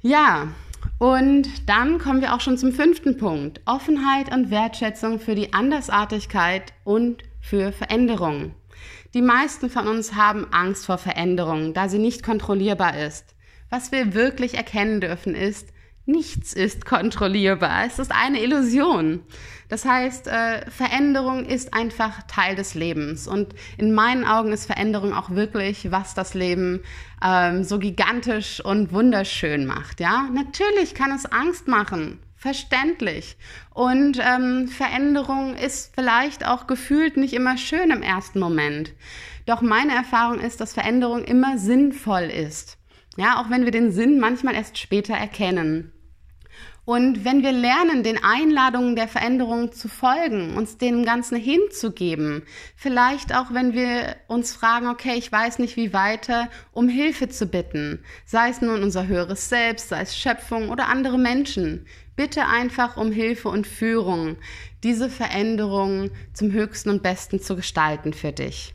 Ja, 0.00 0.48
und 1.04 1.68
dann 1.68 1.98
kommen 1.98 2.22
wir 2.22 2.32
auch 2.32 2.40
schon 2.40 2.56
zum 2.56 2.72
fünften 2.72 3.18
Punkt. 3.18 3.60
Offenheit 3.66 4.32
und 4.34 4.50
Wertschätzung 4.50 5.20
für 5.20 5.34
die 5.34 5.52
Andersartigkeit 5.52 6.72
und 6.82 7.24
für 7.42 7.72
Veränderung. 7.72 8.54
Die 9.12 9.20
meisten 9.20 9.68
von 9.68 9.86
uns 9.86 10.14
haben 10.14 10.46
Angst 10.50 10.86
vor 10.86 10.96
Veränderung, 10.96 11.74
da 11.74 11.90
sie 11.90 11.98
nicht 11.98 12.22
kontrollierbar 12.22 12.98
ist. 12.98 13.34
Was 13.68 13.92
wir 13.92 14.14
wirklich 14.14 14.54
erkennen 14.54 15.02
dürfen 15.02 15.34
ist, 15.34 15.74
Nichts 16.06 16.52
ist 16.52 16.84
kontrollierbar. 16.86 17.84
Es 17.86 17.98
ist 17.98 18.12
eine 18.12 18.42
Illusion. 18.42 19.22
Das 19.68 19.84
heißt, 19.84 20.28
äh, 20.28 20.70
Veränderung 20.70 21.46
ist 21.46 21.74
einfach 21.74 22.22
Teil 22.28 22.54
des 22.54 22.74
Lebens. 22.74 23.26
Und 23.26 23.54
in 23.78 23.92
meinen 23.92 24.24
Augen 24.24 24.52
ist 24.52 24.66
Veränderung 24.66 25.12
auch 25.12 25.30
wirklich, 25.30 25.90
was 25.90 26.14
das 26.14 26.34
Leben 26.34 26.82
ähm, 27.24 27.64
so 27.64 27.78
gigantisch 27.78 28.64
und 28.64 28.92
wunderschön 28.92 29.66
macht. 29.66 30.00
Ja, 30.00 30.28
natürlich 30.32 30.94
kann 30.94 31.12
es 31.12 31.26
Angst 31.26 31.68
machen. 31.68 32.20
Verständlich. 32.36 33.38
Und 33.70 34.20
ähm, 34.20 34.68
Veränderung 34.68 35.56
ist 35.56 35.94
vielleicht 35.94 36.46
auch 36.46 36.66
gefühlt 36.66 37.16
nicht 37.16 37.32
immer 37.32 37.56
schön 37.56 37.90
im 37.90 38.02
ersten 38.02 38.38
Moment. 38.38 38.92
Doch 39.46 39.62
meine 39.62 39.94
Erfahrung 39.94 40.40
ist, 40.40 40.60
dass 40.60 40.74
Veränderung 40.74 41.24
immer 41.24 41.56
sinnvoll 41.56 42.24
ist. 42.24 42.76
Ja, 43.16 43.40
auch 43.40 43.48
wenn 43.48 43.64
wir 43.64 43.70
den 43.70 43.92
Sinn 43.92 44.18
manchmal 44.18 44.54
erst 44.54 44.76
später 44.76 45.14
erkennen. 45.14 45.92
Und 46.86 47.24
wenn 47.24 47.42
wir 47.42 47.52
lernen, 47.52 48.02
den 48.02 48.22
Einladungen 48.22 48.94
der 48.94 49.08
Veränderung 49.08 49.72
zu 49.72 49.88
folgen, 49.88 50.54
uns 50.54 50.76
dem 50.76 51.04
Ganzen 51.04 51.36
hinzugeben, 51.36 52.42
vielleicht 52.76 53.34
auch 53.34 53.54
wenn 53.54 53.72
wir 53.72 54.16
uns 54.26 54.54
fragen, 54.54 54.88
okay, 54.88 55.14
ich 55.16 55.32
weiß 55.32 55.60
nicht 55.60 55.76
wie 55.76 55.94
weiter, 55.94 56.50
um 56.72 56.88
Hilfe 56.88 57.30
zu 57.30 57.46
bitten, 57.46 58.04
sei 58.26 58.50
es 58.50 58.60
nun 58.60 58.82
unser 58.82 59.06
höheres 59.06 59.48
Selbst, 59.48 59.88
sei 59.88 60.02
es 60.02 60.16
Schöpfung 60.16 60.68
oder 60.68 60.88
andere 60.88 61.16
Menschen, 61.16 61.86
bitte 62.16 62.46
einfach 62.46 62.98
um 62.98 63.12
Hilfe 63.12 63.48
und 63.48 63.66
Führung, 63.66 64.36
diese 64.82 65.08
Veränderung 65.08 66.10
zum 66.34 66.52
höchsten 66.52 66.90
und 66.90 67.02
besten 67.02 67.40
zu 67.40 67.56
gestalten 67.56 68.12
für 68.12 68.32
dich. 68.32 68.74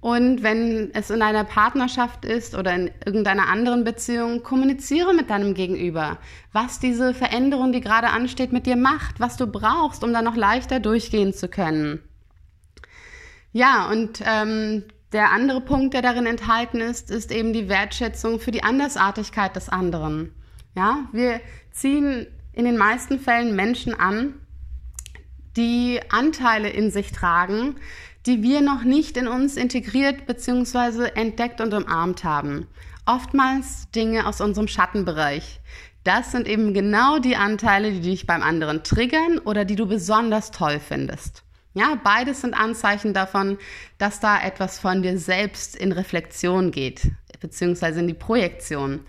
Und 0.00 0.42
wenn 0.42 0.90
es 0.94 1.10
in 1.10 1.22
einer 1.22 1.44
Partnerschaft 1.44 2.24
ist 2.24 2.54
oder 2.54 2.74
in 2.74 2.90
irgendeiner 3.04 3.48
anderen 3.48 3.82
Beziehung, 3.84 4.42
kommuniziere 4.42 5.14
mit 5.14 5.30
deinem 5.30 5.54
Gegenüber, 5.54 6.18
was 6.52 6.78
diese 6.78 7.14
Veränderung, 7.14 7.72
die 7.72 7.80
gerade 7.80 8.08
ansteht, 8.08 8.52
mit 8.52 8.66
dir 8.66 8.76
macht, 8.76 9.18
was 9.18 9.36
du 9.36 9.46
brauchst, 9.46 10.04
um 10.04 10.12
da 10.12 10.22
noch 10.22 10.36
leichter 10.36 10.80
durchgehen 10.80 11.32
zu 11.32 11.48
können. 11.48 12.00
Ja, 13.52 13.88
und 13.90 14.22
ähm, 14.24 14.84
der 15.12 15.32
andere 15.32 15.62
Punkt, 15.62 15.94
der 15.94 16.02
darin 16.02 16.26
enthalten 16.26 16.80
ist, 16.80 17.10
ist 17.10 17.32
eben 17.32 17.52
die 17.52 17.68
Wertschätzung 17.68 18.38
für 18.38 18.50
die 18.50 18.62
Andersartigkeit 18.62 19.56
des 19.56 19.68
anderen. 19.68 20.34
Ja, 20.74 21.06
wir 21.12 21.40
ziehen 21.72 22.26
in 22.52 22.64
den 22.64 22.76
meisten 22.76 23.18
Fällen 23.18 23.56
Menschen 23.56 23.94
an, 23.94 24.34
die 25.56 26.00
Anteile 26.10 26.68
in 26.68 26.90
sich 26.90 27.12
tragen, 27.12 27.76
die 28.26 28.42
wir 28.42 28.60
noch 28.60 28.82
nicht 28.82 29.16
in 29.16 29.28
uns 29.28 29.56
integriert 29.56 30.26
bzw. 30.26 31.10
entdeckt 31.14 31.60
und 31.60 31.72
umarmt 31.72 32.24
haben. 32.24 32.66
Oftmals 33.06 33.90
Dinge 33.92 34.26
aus 34.26 34.40
unserem 34.40 34.66
Schattenbereich. 34.66 35.60
Das 36.02 36.32
sind 36.32 36.48
eben 36.48 36.74
genau 36.74 37.18
die 37.18 37.36
Anteile, 37.36 37.92
die 37.92 38.00
dich 38.00 38.26
beim 38.26 38.42
anderen 38.42 38.82
triggern 38.82 39.38
oder 39.38 39.64
die 39.64 39.76
du 39.76 39.86
besonders 39.86 40.50
toll 40.50 40.80
findest. 40.80 41.42
Ja, 41.74 41.98
beides 42.02 42.40
sind 42.40 42.54
Anzeichen 42.54 43.12
davon, 43.12 43.58
dass 43.98 44.18
da 44.18 44.40
etwas 44.40 44.78
von 44.78 45.02
dir 45.02 45.18
selbst 45.18 45.76
in 45.76 45.92
Reflexion 45.92 46.70
geht, 46.70 47.10
beziehungsweise 47.40 48.00
in 48.00 48.08
die 48.08 48.14
Projektion. 48.14 49.00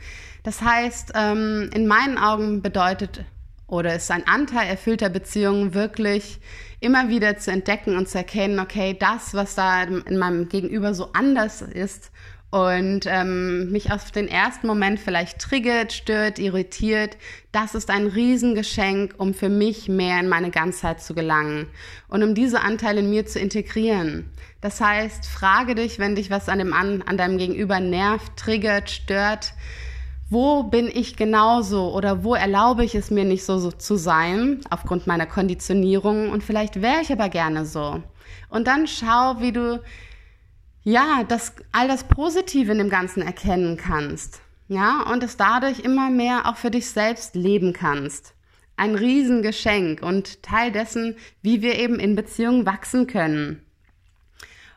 Das 0.43 0.61
heißt, 0.61 1.13
ähm, 1.15 1.69
in 1.73 1.87
meinen 1.87 2.17
Augen 2.17 2.61
bedeutet 2.61 3.23
oder 3.67 3.95
ist 3.95 4.09
ein 4.11 4.25
Anteil 4.27 4.67
erfüllter 4.67 5.09
Beziehungen 5.09 5.73
wirklich 5.73 6.39
immer 6.79 7.09
wieder 7.09 7.37
zu 7.37 7.51
entdecken 7.51 7.97
und 7.97 8.07
zu 8.07 8.17
erkennen, 8.17 8.59
okay, 8.59 8.95
das, 8.97 9.33
was 9.33 9.55
da 9.55 9.83
in 9.83 10.17
meinem 10.17 10.47
Gegenüber 10.47 10.93
so 10.93 11.09
anders 11.13 11.61
ist 11.61 12.11
und 12.49 13.01
ähm, 13.07 13.71
mich 13.71 13.91
auf 13.91 14.11
den 14.11 14.29
ersten 14.29 14.67
Moment 14.67 14.99
vielleicht 14.99 15.39
triggert, 15.39 15.91
stört, 15.91 16.39
irritiert, 16.39 17.17
das 17.51 17.75
ist 17.75 17.89
ein 17.89 18.07
Riesengeschenk, 18.07 19.15
um 19.17 19.33
für 19.33 19.49
mich 19.49 19.89
mehr 19.89 20.19
in 20.19 20.29
meine 20.29 20.49
Ganzheit 20.49 21.01
zu 21.01 21.13
gelangen 21.13 21.67
und 22.07 22.23
um 22.23 22.35
diese 22.35 22.61
Anteile 22.61 23.01
in 23.01 23.09
mir 23.09 23.25
zu 23.25 23.39
integrieren. 23.39 24.29
Das 24.61 24.79
heißt, 24.79 25.25
frage 25.25 25.75
dich, 25.75 25.99
wenn 25.99 26.15
dich 26.15 26.29
was 26.29 26.47
an, 26.47 26.59
dem 26.59 26.71
an, 26.73 27.01
an 27.01 27.17
deinem 27.17 27.37
Gegenüber 27.37 27.81
nervt, 27.81 28.37
triggert, 28.37 28.89
stört, 28.89 29.53
wo 30.29 30.63
bin 30.63 30.87
ich 30.87 31.15
genauso 31.15 31.93
oder 31.93 32.23
wo 32.23 32.35
erlaube 32.35 32.83
ich 32.83 32.95
es 32.95 33.11
mir 33.11 33.25
nicht 33.25 33.45
so, 33.45 33.59
so 33.59 33.71
zu 33.71 33.95
sein 33.95 34.61
aufgrund 34.69 35.07
meiner 35.07 35.25
Konditionierung 35.25 36.31
und 36.31 36.43
vielleicht 36.43 36.81
wäre 36.81 37.01
ich 37.01 37.11
aber 37.11 37.29
gerne 37.29 37.65
so. 37.65 38.01
Und 38.49 38.67
dann 38.67 38.87
schau, 38.87 39.39
wie 39.39 39.51
du 39.51 39.81
ja, 40.83 41.25
das 41.27 41.51
all 41.73 41.89
das 41.89 42.05
Positive 42.05 42.71
in 42.71 42.77
dem 42.77 42.89
Ganzen 42.89 43.21
erkennen 43.21 43.75
kannst. 43.75 44.39
Ja, 44.69 45.03
und 45.11 45.21
es 45.21 45.35
dadurch 45.35 45.79
immer 45.79 46.09
mehr 46.09 46.45
auch 46.45 46.55
für 46.55 46.71
dich 46.71 46.89
selbst 46.89 47.35
leben 47.35 47.73
kannst. 47.73 48.33
Ein 48.77 48.95
Riesengeschenk 48.95 50.01
und 50.01 50.43
Teil 50.43 50.71
dessen, 50.71 51.17
wie 51.41 51.61
wir 51.61 51.77
eben 51.77 51.99
in 51.99 52.15
Beziehungen 52.15 52.65
wachsen 52.65 53.05
können. 53.05 53.61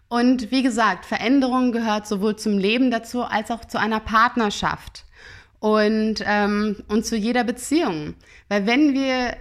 Und 0.09 0.51
wie 0.51 0.65
gesagt, 0.65 1.07
Veränderung 1.07 1.71
gehört 1.71 2.09
sowohl 2.09 2.35
zum 2.35 2.59
Leben 2.59 2.91
dazu 2.91 3.23
als 3.23 3.53
auch 3.53 3.65
zu 3.65 3.79
einer 3.79 4.01
Partnerschaft. 4.01 5.05
Und, 5.61 6.17
ähm, 6.27 6.83
und 6.89 7.07
zu 7.07 7.17
jeder 7.17 7.45
Beziehung. 7.45 8.15
Weil 8.49 8.67
wenn 8.67 8.95
wir 8.95 9.37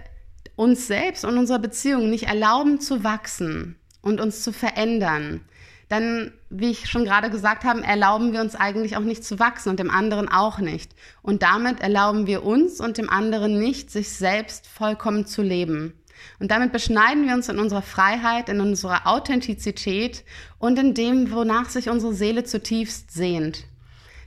uns 0.54 0.86
selbst 0.86 1.24
und 1.24 1.38
unserer 1.38 1.58
Beziehung 1.58 2.10
nicht 2.10 2.28
erlauben 2.28 2.80
zu 2.80 3.02
wachsen 3.02 3.76
und 4.02 4.20
uns 4.20 4.42
zu 4.42 4.52
verändern, 4.52 5.40
dann, 5.88 6.32
wie 6.50 6.70
ich 6.70 6.88
schon 6.88 7.04
gerade 7.04 7.30
gesagt 7.30 7.64
habe, 7.64 7.82
erlauben 7.82 8.32
wir 8.32 8.40
uns 8.40 8.54
eigentlich 8.54 8.96
auch 8.96 9.02
nicht 9.02 9.24
zu 9.24 9.40
wachsen 9.40 9.70
und 9.70 9.80
dem 9.80 9.90
anderen 9.90 10.28
auch 10.28 10.58
nicht. 10.58 10.94
Und 11.20 11.42
damit 11.42 11.80
erlauben 11.80 12.28
wir 12.28 12.44
uns 12.44 12.80
und 12.80 12.96
dem 12.96 13.10
anderen 13.10 13.58
nicht, 13.58 13.90
sich 13.90 14.10
selbst 14.10 14.68
vollkommen 14.68 15.26
zu 15.26 15.42
leben. 15.42 15.94
Und 16.38 16.50
damit 16.50 16.72
beschneiden 16.72 17.26
wir 17.26 17.34
uns 17.34 17.48
in 17.48 17.58
unserer 17.58 17.82
Freiheit, 17.82 18.48
in 18.48 18.60
unserer 18.60 19.06
Authentizität 19.06 20.22
und 20.58 20.78
in 20.78 20.94
dem, 20.94 21.32
wonach 21.32 21.70
sich 21.70 21.88
unsere 21.88 22.12
Seele 22.12 22.44
zutiefst 22.44 23.10
sehnt. 23.12 23.64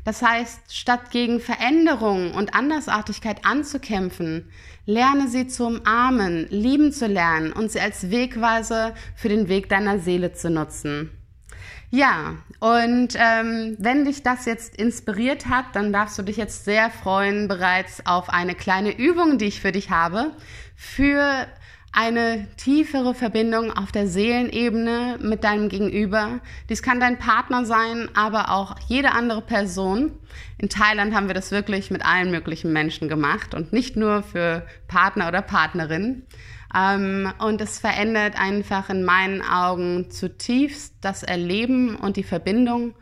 Das 0.03 0.22
heißt, 0.22 0.75
statt 0.75 1.12
gegen 1.12 1.39
Veränderung 1.39 2.33
und 2.33 2.55
Andersartigkeit 2.55 3.45
anzukämpfen, 3.45 4.51
lerne 4.86 5.29
sie 5.29 5.48
zu 5.48 5.65
umarmen, 5.65 6.48
lieben 6.50 6.91
zu 6.91 7.07
lernen 7.07 7.53
und 7.53 7.72
sie 7.72 7.79
als 7.79 8.10
Wegweise 8.10 8.93
für 9.15 9.29
den 9.29 9.48
Weg 9.48 9.69
deiner 9.69 10.00
Seele 10.00 10.33
zu 10.33 10.50
nutzen. 10.50 11.10
Ja, 11.89 12.38
und 12.60 13.10
ähm, 13.15 13.77
wenn 13.77 14.05
dich 14.05 14.24
das 14.24 14.45
jetzt 14.45 14.75
inspiriert 14.75 15.45
hat, 15.45 15.65
dann 15.74 15.93
darfst 15.93 16.17
du 16.17 16.24
dich 16.24 16.38
jetzt 16.38 16.65
sehr 16.65 16.89
freuen 16.89 17.48
bereits 17.48 18.05
auf 18.05 18.29
eine 18.29 18.55
kleine 18.55 18.98
Übung, 18.98 19.38
die 19.38 19.45
ich 19.45 19.62
für 19.62 19.72
dich 19.72 19.91
habe, 19.91 20.31
für 20.75 21.48
eine 21.94 22.48
tiefere 22.58 23.14
Verbindung 23.14 23.72
auf 23.72 23.92
der 23.92 24.08
Seelenebene 24.08 25.20
mit 25.22 25.44
deinem 25.44 25.70
Gegenüber. 25.70 26.40
Dies 26.68 26.82
kann 26.82 27.00
dein 27.00 27.20
Partner 27.20 27.66
sein, 27.66 28.10
aber 28.16 28.50
auch 28.50 28.76
jede 28.88 29.12
andere 29.12 29.42
Person. 29.42 30.12
In 30.58 30.70
Thailand 30.70 31.14
haben 31.14 31.28
wir 31.28 31.36
das 31.36 31.52
wirklich 31.52 31.92
mit 31.92 32.04
allen 32.04 32.32
möglichen 32.32 32.74
Menschen 32.74 33.10
gemacht 33.10 33.54
und 33.54 33.74
nicht 33.74 33.96
nur 33.96 34.24
für 34.24 34.66
Partner 34.88 35.28
oder 35.28 35.44
Partnerin. 35.44 36.24
Ähm, 36.76 37.32
und 37.38 37.62
es 37.62 37.78
verändert 37.78 38.40
einfach 38.40 38.90
in 38.90 39.04
meinen 39.04 39.44
Augen 39.44 40.10
zutiefst 40.10 40.96
das 41.02 41.22
Erleben 41.22 41.96
und 41.96 42.18
die 42.18 42.24
Verbindung 42.24 42.96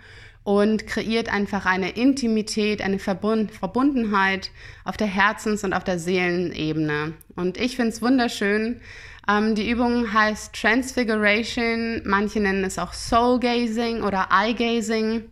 und 0.44 0.88
kreiert 0.88 1.32
einfach 1.32 1.66
eine 1.66 1.92
Intimität, 1.92 2.82
eine 2.82 3.00
Verbund 3.00 3.52
Verbundenheit 3.52 4.52
auf 4.84 4.98
der 4.98 5.08
Herzens- 5.08 5.64
und 5.64 5.74
auf 5.74 5.84
der 5.84 6.00
Seelenebene. 6.00 7.14
Und 7.36 7.58
ich 7.58 7.76
finde 7.76 7.92
es 7.92 8.02
wunderschön. 8.02 8.82
Ähm, 9.30 9.56
die 9.56 9.70
Übung 9.70 10.12
heißt 10.14 10.54
Transfiguration, 10.54 12.02
manche 12.06 12.40
nennen 12.40 12.64
es 12.64 12.80
auch 12.80 12.94
Soul 12.94 13.40
Gazing 13.40 14.02
oder 14.02 14.30
Eye 14.32 14.54
Gazing. 14.54 15.26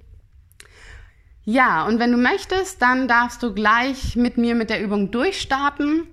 Ja, 1.43 1.87
und 1.87 1.97
wenn 1.97 2.11
du 2.11 2.17
möchtest, 2.17 2.79
dann 2.81 3.07
darfst 3.07 3.41
du 3.41 3.55
gleich 3.55 4.15
mit 4.15 4.37
mir 4.37 4.53
mit 4.53 4.69
der 4.69 4.83
Übung 4.83 5.09
durchstarten. 5.09 6.03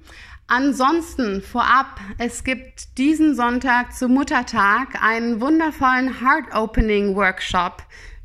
Ansonsten 0.47 1.43
vorab, 1.43 2.01
es 2.19 2.45
gibt 2.45 2.97
diesen 2.97 3.35
Sonntag 3.35 3.93
zu 3.95 4.09
Muttertag 4.09 5.03
einen 5.03 5.41
wundervollen 5.41 6.21
Heart 6.21 6.55
Opening 6.55 7.17
Workshop, 7.17 7.83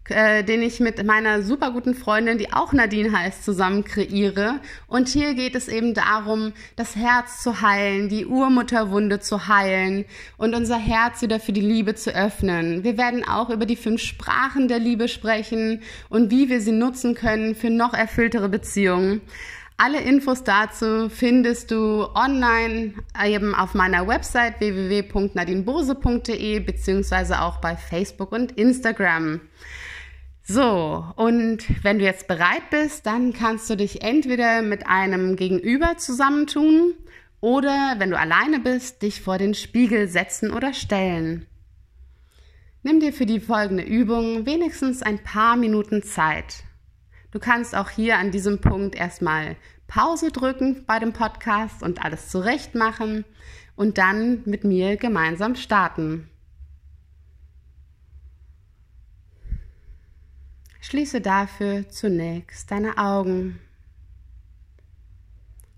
äh, 0.09 0.43
den 0.43 0.61
ich 0.61 0.79
mit 0.79 1.03
meiner 1.05 1.41
super 1.41 1.71
guten 1.71 1.93
Freundin, 1.93 2.37
die 2.37 2.51
auch 2.51 2.73
Nadine 2.73 3.11
heißt, 3.11 3.45
zusammen 3.45 3.83
kreiere. 3.83 4.59
Und 4.87 5.07
hier 5.07 5.35
geht 5.35 5.55
es 5.55 5.67
eben 5.67 5.93
darum, 5.93 6.53
das 6.75 6.95
Herz 6.95 7.43
zu 7.43 7.61
heilen, 7.61 8.09
die 8.09 8.25
Urmutterwunde 8.25 9.19
zu 9.19 9.47
heilen 9.47 10.05
und 10.37 10.55
unser 10.55 10.77
Herz 10.77 11.21
wieder 11.21 11.39
für 11.39 11.53
die 11.53 11.61
Liebe 11.61 11.95
zu 11.95 12.13
öffnen. 12.13 12.83
Wir 12.83 12.97
werden 12.97 13.27
auch 13.27 13.49
über 13.49 13.65
die 13.65 13.75
fünf 13.75 14.01
Sprachen 14.01 14.67
der 14.67 14.79
Liebe 14.79 15.07
sprechen 15.07 15.81
und 16.09 16.31
wie 16.31 16.49
wir 16.49 16.61
sie 16.61 16.71
nutzen 16.71 17.15
können 17.15 17.55
für 17.55 17.69
noch 17.69 17.93
erfülltere 17.93 18.49
Beziehungen. 18.49 19.21
Alle 19.83 20.01
Infos 20.01 20.43
dazu 20.43 21.09
findest 21.09 21.71
du 21.71 22.07
online 22.13 22.93
eben 23.25 23.55
auf 23.55 23.73
meiner 23.73 24.07
Website 24.07 24.59
www.nadinebose.de 24.59 26.59
beziehungsweise 26.59 27.41
auch 27.41 27.57
bei 27.57 27.75
Facebook 27.75 28.31
und 28.31 28.51
Instagram. 28.59 29.41
So, 30.53 31.05
und 31.15 31.59
wenn 31.81 31.99
du 31.99 32.03
jetzt 32.03 32.27
bereit 32.27 32.69
bist, 32.71 33.05
dann 33.05 33.31
kannst 33.31 33.69
du 33.69 33.77
dich 33.77 34.01
entweder 34.01 34.61
mit 34.61 34.85
einem 34.85 35.37
Gegenüber 35.37 35.95
zusammentun 35.95 36.93
oder, 37.39 37.95
wenn 37.99 38.09
du 38.09 38.19
alleine 38.19 38.59
bist, 38.59 39.01
dich 39.01 39.21
vor 39.21 39.37
den 39.37 39.53
Spiegel 39.53 40.09
setzen 40.09 40.51
oder 40.51 40.73
stellen. 40.73 41.45
Nimm 42.83 42.99
dir 42.99 43.13
für 43.13 43.25
die 43.25 43.39
folgende 43.39 43.83
Übung 43.83 44.45
wenigstens 44.45 45.01
ein 45.01 45.23
paar 45.23 45.55
Minuten 45.55 46.03
Zeit. 46.03 46.65
Du 47.31 47.39
kannst 47.39 47.73
auch 47.73 47.89
hier 47.89 48.17
an 48.17 48.31
diesem 48.31 48.59
Punkt 48.59 48.95
erstmal 48.95 49.55
Pause 49.87 50.33
drücken 50.33 50.83
bei 50.85 50.99
dem 50.99 51.13
Podcast 51.13 51.81
und 51.81 52.03
alles 52.03 52.27
zurecht 52.27 52.75
machen 52.75 53.23
und 53.77 53.97
dann 53.97 54.41
mit 54.43 54.65
mir 54.65 54.97
gemeinsam 54.97 55.55
starten. 55.55 56.29
Schließe 60.81 61.21
dafür 61.21 61.87
zunächst 61.89 62.69
deine 62.69 62.97
Augen 62.97 63.59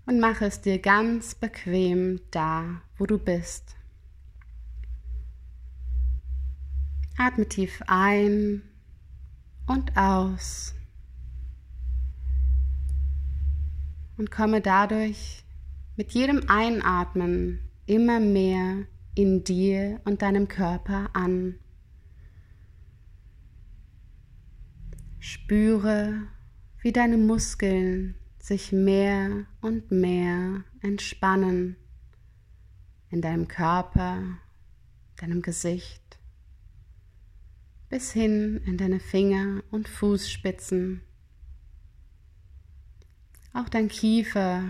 und 0.06 0.18
mache 0.18 0.46
es 0.46 0.60
dir 0.60 0.78
ganz 0.80 1.34
bequem 1.34 2.20
da, 2.30 2.82
wo 2.98 3.06
du 3.06 3.18
bist. 3.18 3.76
Atme 7.16 7.48
tief 7.48 7.80
ein 7.86 8.62
und 9.66 9.96
aus. 9.96 10.74
und 14.16 14.30
komme 14.30 14.60
dadurch 14.60 15.44
mit 15.96 16.12
jedem 16.12 16.48
Einatmen 16.48 17.60
immer 17.86 18.20
mehr 18.20 18.86
in 19.14 19.44
dir 19.44 20.00
und 20.04 20.22
deinem 20.22 20.48
Körper 20.48 21.10
an. 21.12 21.56
Spüre, 25.26 26.20
wie 26.82 26.92
deine 26.92 27.16
Muskeln 27.16 28.14
sich 28.38 28.72
mehr 28.72 29.46
und 29.62 29.90
mehr 29.90 30.64
entspannen 30.82 31.76
in 33.08 33.22
deinem 33.22 33.48
Körper, 33.48 34.22
deinem 35.16 35.40
Gesicht, 35.40 36.18
bis 37.88 38.12
hin 38.12 38.60
in 38.66 38.76
deine 38.76 39.00
Finger 39.00 39.64
und 39.70 39.88
Fußspitzen. 39.88 41.00
Auch 43.54 43.70
dein 43.70 43.88
Kiefer 43.88 44.62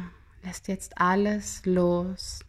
lässt 0.44 0.68
jetzt 0.68 0.98
alles 0.98 1.66
los. 1.66 2.44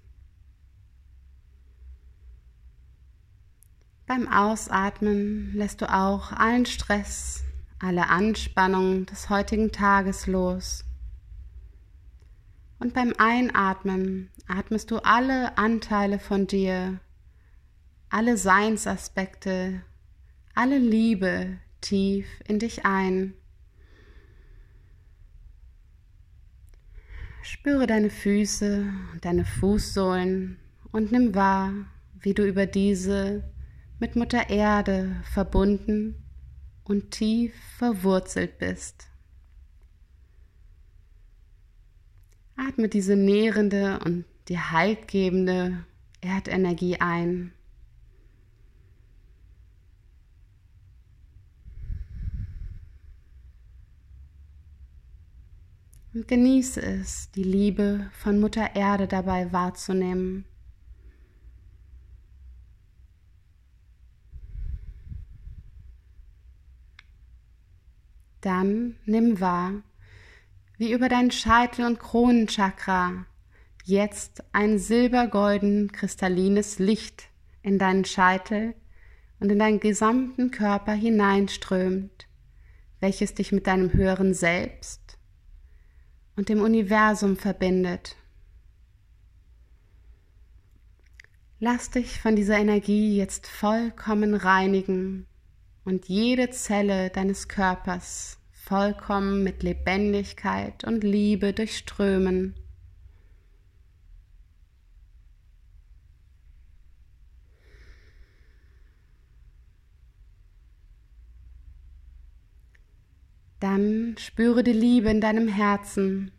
Beim 4.06 4.28
Ausatmen 4.28 5.56
lässt 5.56 5.82
du 5.82 5.92
auch 5.92 6.32
allen 6.34 6.68
Stress, 6.68 7.44
alle 7.86 8.10
Anspannung 8.10 9.06
des 9.06 9.30
heutigen 9.30 9.72
Tages 9.72 10.26
los. 10.26 10.84
Und 12.80 12.96
beim 12.96 13.14
Einatmen 13.20 14.32
atmest 14.48 14.90
du 14.90 14.98
alle 14.98 15.56
Anteile 15.60 16.18
von 16.18 16.48
dir, 16.48 17.00
alle 18.10 18.38
Seinsaspekte, 18.38 19.84
alle 20.56 20.80
Liebe 20.80 21.60
tief 21.80 22.26
in 22.48 22.58
dich 22.58 22.86
ein. 22.86 23.36
Spüre 27.44 27.86
deine 27.86 28.10
Füße 28.10 28.92
und 29.14 29.24
deine 29.24 29.46
Fußsohlen 29.46 30.58
und 30.92 31.12
nimm 31.12 31.36
wahr, 31.36 31.72
wie 32.20 32.34
du 32.34 32.44
über 32.44 32.66
diese 32.66 33.44
mit 34.00 34.16
Mutter 34.16 34.50
Erde 34.50 35.18
verbunden 35.32 36.25
und 36.86 37.12
tief 37.12 37.54
verwurzelt 37.78 38.58
bist. 38.58 39.08
Atme 42.56 42.88
diese 42.88 43.18
nährende 43.18 44.00
und 44.00 44.26
dir 44.48 44.72
haltgebende 44.72 45.86
Erdenergie 46.22 47.02
ein. 47.02 47.52
und 56.16 56.30
genieße 56.30 56.82
es, 56.82 57.30
die 57.32 57.44
Liebe 57.44 58.10
von 58.14 58.40
Mutter 58.40 58.74
Erde 58.76 59.06
dabei 59.06 59.52
wahrzunehmen. 59.52 60.46
Dann 68.46 68.98
nimm 69.06 69.40
wahr, 69.40 69.82
wie 70.78 70.92
über 70.92 71.10
dein 71.10 71.32
Scheitel- 71.32 71.84
und 71.84 72.00
Kronenchakra 72.00 73.26
jetzt 73.86 74.44
ein 74.52 74.78
silbergolden 74.78 75.92
kristallines 75.92 76.78
Licht 76.78 77.30
in 77.64 77.80
deinen 77.80 78.06
Scheitel 78.06 78.76
und 79.40 79.52
in 79.52 79.58
deinen 79.58 79.80
gesamten 79.80 80.52
Körper 80.52 80.92
hineinströmt, 80.94 82.28
welches 83.00 83.34
dich 83.34 83.52
mit 83.52 83.66
deinem 83.66 83.92
höheren 83.94 84.36
Selbst 84.36 85.18
und 86.36 86.48
dem 86.48 86.62
Universum 86.62 87.38
verbindet. 87.38 88.16
Lass 91.58 91.90
dich 91.90 92.20
von 92.22 92.36
dieser 92.36 92.60
Energie 92.60 93.18
jetzt 93.18 93.48
vollkommen 93.48 94.36
reinigen 94.36 95.26
und 95.86 96.10
jede 96.10 96.50
Zelle 96.50 97.12
deines 97.12 97.48
Körpers 97.48 98.40
vollkommen 98.52 99.44
mit 99.44 99.62
Lebendigkeit 99.62 100.84
und 100.84 101.04
Liebe 101.04 101.54
durchströmen. 101.54 102.56
Dann 113.60 114.16
spüre 114.18 114.64
die 114.64 114.74
Liebe 114.74 115.10
in 115.10 115.22
deinem 115.22 115.48
Herzen. 115.48 116.32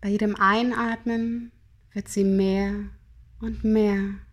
Bei 0.00 0.08
jedem 0.08 0.36
Einatmen 0.36 1.52
wird 1.92 2.08
sie 2.08 2.24
mehr 2.24 2.72
und 3.40 3.64
mehr. 3.64 4.25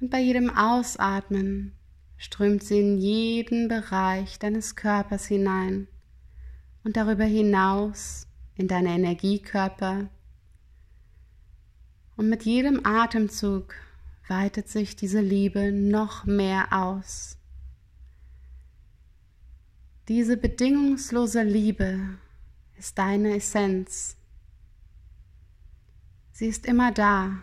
Und 0.00 0.10
bei 0.10 0.20
jedem 0.20 0.50
Ausatmen 0.50 1.72
strömt 2.18 2.62
sie 2.62 2.80
in 2.80 2.98
jeden 2.98 3.68
Bereich 3.68 4.38
deines 4.38 4.76
Körpers 4.76 5.26
hinein 5.26 5.88
und 6.84 6.96
darüber 6.96 7.24
hinaus 7.24 8.26
in 8.56 8.68
deine 8.68 8.90
Energiekörper. 8.90 10.08
Und 12.16 12.28
mit 12.28 12.44
jedem 12.44 12.84
Atemzug 12.84 13.74
weitet 14.28 14.68
sich 14.68 14.96
diese 14.96 15.20
Liebe 15.20 15.72
noch 15.72 16.24
mehr 16.24 16.72
aus. 16.72 17.38
Diese 20.08 20.36
bedingungslose 20.36 21.42
Liebe 21.42 21.98
ist 22.76 22.98
deine 22.98 23.36
Essenz. 23.36 24.16
Sie 26.32 26.46
ist 26.46 26.66
immer 26.66 26.92
da 26.92 27.38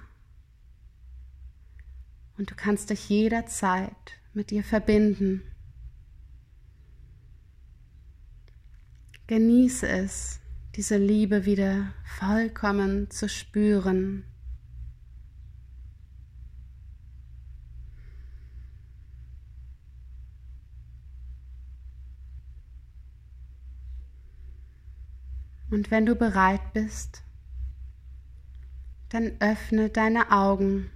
und 2.38 2.52
du 2.52 2.56
kannst 2.56 2.90
dich 2.90 3.10
jederzeit 3.10 4.20
mit 4.34 4.52
ihr 4.52 4.64
verbinden. 4.64 5.44
Genieße 9.28 9.88
es, 9.88 10.40
diese 10.76 10.98
Liebe 10.98 11.46
wieder 11.46 11.94
vollkommen 12.20 13.10
zu 13.10 13.30
spüren. 13.30 14.26
Und 25.70 25.90
wenn 25.90 26.06
du 26.06 26.16
bereit 26.16 26.74
bist, 26.74 27.24
dann 29.10 29.32
öffne 29.40 29.90
deine 29.90 30.32
Augen 30.32 30.92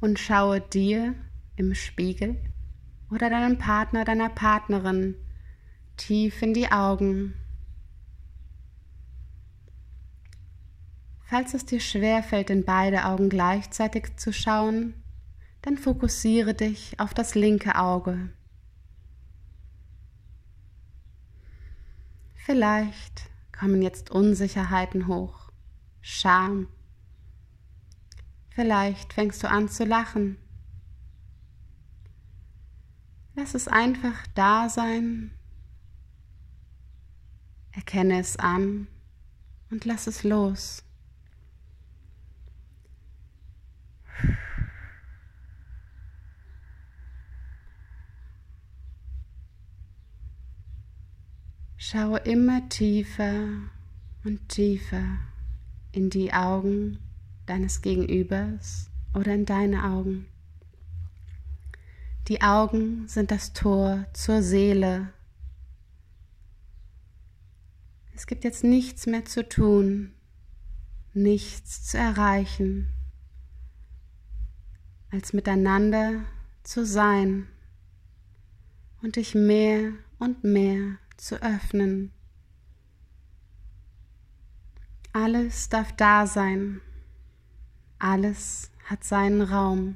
und 0.00 0.18
schaue 0.18 0.60
dir 0.60 1.14
im 1.56 1.74
Spiegel 1.74 2.36
oder 3.10 3.30
deinem 3.30 3.58
Partner, 3.58 4.04
deiner 4.04 4.28
Partnerin 4.28 5.14
tief 5.96 6.40
in 6.42 6.54
die 6.54 6.70
Augen. 6.70 7.34
Falls 11.20 11.54
es 11.54 11.64
dir 11.64 11.80
schwerfällt, 11.80 12.50
in 12.50 12.64
beide 12.64 13.04
Augen 13.04 13.28
gleichzeitig 13.28 14.16
zu 14.16 14.32
schauen, 14.32 14.94
dann 15.62 15.76
fokussiere 15.76 16.54
dich 16.54 16.98
auf 16.98 17.14
das 17.14 17.34
linke 17.34 17.76
Auge. 17.76 18.30
Vielleicht 22.34 23.30
kommen 23.56 23.82
jetzt 23.82 24.10
Unsicherheiten 24.10 25.06
hoch. 25.06 25.52
Scham. 26.00 26.66
Vielleicht 28.60 29.14
fängst 29.14 29.42
du 29.42 29.48
an 29.48 29.70
zu 29.70 29.86
lachen. 29.86 30.36
Lass 33.34 33.54
es 33.54 33.68
einfach 33.68 34.26
da 34.34 34.68
sein. 34.68 35.30
Erkenne 37.72 38.20
es 38.20 38.36
an 38.36 38.86
und 39.70 39.86
lass 39.86 40.06
es 40.06 40.24
los. 40.24 40.84
Schaue 51.78 52.18
immer 52.18 52.68
tiefer 52.68 53.48
und 54.22 54.50
tiefer 54.50 55.16
in 55.92 56.10
die 56.10 56.34
Augen 56.34 56.98
deines 57.46 57.82
Gegenübers 57.82 58.90
oder 59.14 59.34
in 59.34 59.46
deine 59.46 59.84
Augen. 59.84 60.26
Die 62.28 62.42
Augen 62.42 63.08
sind 63.08 63.30
das 63.30 63.52
Tor 63.52 64.06
zur 64.12 64.42
Seele. 64.42 65.12
Es 68.14 68.26
gibt 68.26 68.44
jetzt 68.44 68.62
nichts 68.62 69.06
mehr 69.06 69.24
zu 69.24 69.48
tun, 69.48 70.12
nichts 71.12 71.84
zu 71.84 71.98
erreichen, 71.98 72.88
als 75.10 75.32
miteinander 75.32 76.22
zu 76.62 76.84
sein 76.84 77.48
und 79.02 79.16
dich 79.16 79.34
mehr 79.34 79.92
und 80.18 80.44
mehr 80.44 80.98
zu 81.16 81.42
öffnen 81.42 82.12
alles 85.12 85.68
darf 85.68 85.92
da 85.92 86.26
sein. 86.26 86.80
Alles 88.02 88.70
hat 88.86 89.04
seinen 89.04 89.42
Raum. 89.42 89.94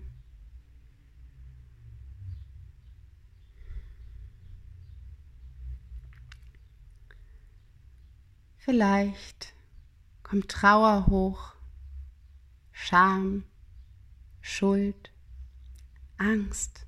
Vielleicht 8.58 9.54
kommt 10.22 10.50
Trauer 10.50 11.06
hoch, 11.06 11.54
Scham, 12.72 13.44
Schuld, 14.42 15.10
Angst, 16.18 16.86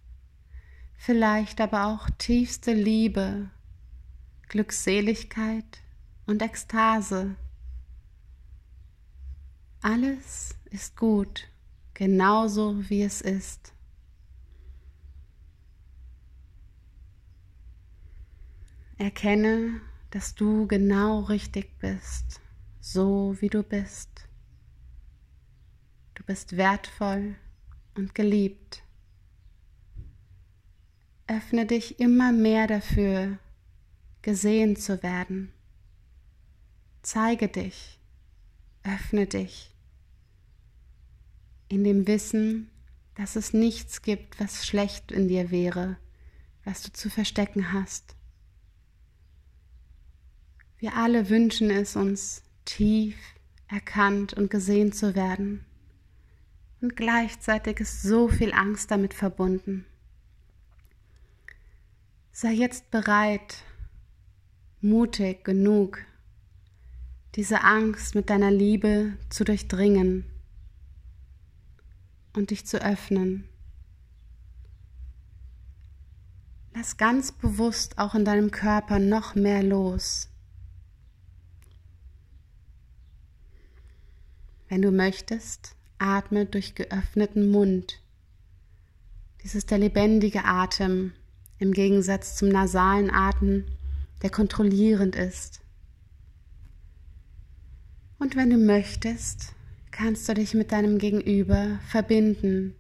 vielleicht 0.98 1.62
aber 1.62 1.86
auch 1.86 2.10
tiefste 2.18 2.74
Liebe, 2.74 3.50
Glückseligkeit 4.48 5.80
und 6.26 6.42
Ekstase. 6.42 7.36
Alles 9.80 10.55
ist 10.66 10.96
gut, 10.96 11.48
genauso 11.94 12.88
wie 12.88 13.02
es 13.02 13.20
ist. 13.20 13.72
Erkenne, 18.98 19.80
dass 20.10 20.34
du 20.34 20.66
genau 20.66 21.20
richtig 21.20 21.78
bist, 21.78 22.40
so 22.80 23.36
wie 23.40 23.48
du 23.48 23.62
bist. 23.62 24.28
Du 26.14 26.24
bist 26.24 26.56
wertvoll 26.56 27.36
und 27.94 28.14
geliebt. 28.14 28.82
Öffne 31.26 31.66
dich 31.66 32.00
immer 32.00 32.32
mehr 32.32 32.66
dafür, 32.66 33.38
gesehen 34.22 34.76
zu 34.76 35.02
werden. 35.02 35.52
Zeige 37.02 37.48
dich, 37.48 38.00
öffne 38.82 39.26
dich 39.26 39.75
in 41.68 41.84
dem 41.84 42.06
Wissen, 42.06 42.70
dass 43.14 43.36
es 43.36 43.52
nichts 43.52 44.02
gibt, 44.02 44.38
was 44.38 44.66
schlecht 44.66 45.10
in 45.10 45.28
dir 45.28 45.50
wäre, 45.50 45.96
was 46.64 46.82
du 46.82 46.92
zu 46.92 47.10
verstecken 47.10 47.72
hast. 47.72 48.14
Wir 50.78 50.94
alle 50.94 51.30
wünschen 51.30 51.70
es 51.70 51.96
uns, 51.96 52.42
tief 52.64 53.16
erkannt 53.68 54.34
und 54.34 54.50
gesehen 54.50 54.92
zu 54.92 55.14
werden. 55.14 55.64
Und 56.80 56.94
gleichzeitig 56.94 57.80
ist 57.80 58.02
so 58.02 58.28
viel 58.28 58.52
Angst 58.52 58.90
damit 58.90 59.14
verbunden. 59.14 59.86
Sei 62.32 62.52
jetzt 62.52 62.90
bereit, 62.90 63.62
mutig 64.82 65.42
genug, 65.42 66.04
diese 67.34 67.62
Angst 67.62 68.14
mit 68.14 68.28
deiner 68.28 68.50
Liebe 68.50 69.16
zu 69.30 69.44
durchdringen 69.44 70.26
und 72.36 72.50
dich 72.50 72.66
zu 72.66 72.82
öffnen. 72.82 73.48
Lass 76.74 76.98
ganz 76.98 77.32
bewusst 77.32 77.98
auch 77.98 78.14
in 78.14 78.26
deinem 78.26 78.50
Körper 78.50 78.98
noch 78.98 79.34
mehr 79.34 79.62
los. 79.62 80.28
Wenn 84.68 84.82
du 84.82 84.90
möchtest, 84.90 85.74
atme 85.98 86.44
durch 86.44 86.74
geöffneten 86.74 87.50
Mund. 87.50 88.02
Dies 89.42 89.54
ist 89.54 89.70
der 89.70 89.78
lebendige 89.78 90.44
Atem 90.44 91.12
im 91.58 91.72
Gegensatz 91.72 92.36
zum 92.36 92.50
nasalen 92.50 93.10
Atmen, 93.10 93.64
der 94.22 94.30
kontrollierend 94.30 95.16
ist. 95.16 95.60
Und 98.18 98.36
wenn 98.36 98.50
du 98.50 98.58
möchtest, 98.58 99.55
kannst 99.96 100.28
du 100.28 100.34
dich 100.34 100.52
mit 100.52 100.72
deinem 100.72 100.98
Gegenüber 100.98 101.80
verbinden. 101.88 102.74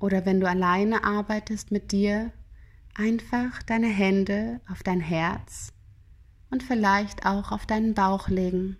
Oder 0.00 0.26
wenn 0.26 0.40
du 0.40 0.48
alleine 0.48 1.04
arbeitest 1.04 1.70
mit 1.70 1.92
dir, 1.92 2.32
einfach 2.94 3.62
deine 3.62 3.86
Hände 3.86 4.60
auf 4.68 4.82
dein 4.82 5.00
Herz 5.00 5.72
und 6.50 6.64
vielleicht 6.64 7.24
auch 7.24 7.52
auf 7.52 7.66
deinen 7.66 7.94
Bauch 7.94 8.28
legen. 8.28 8.78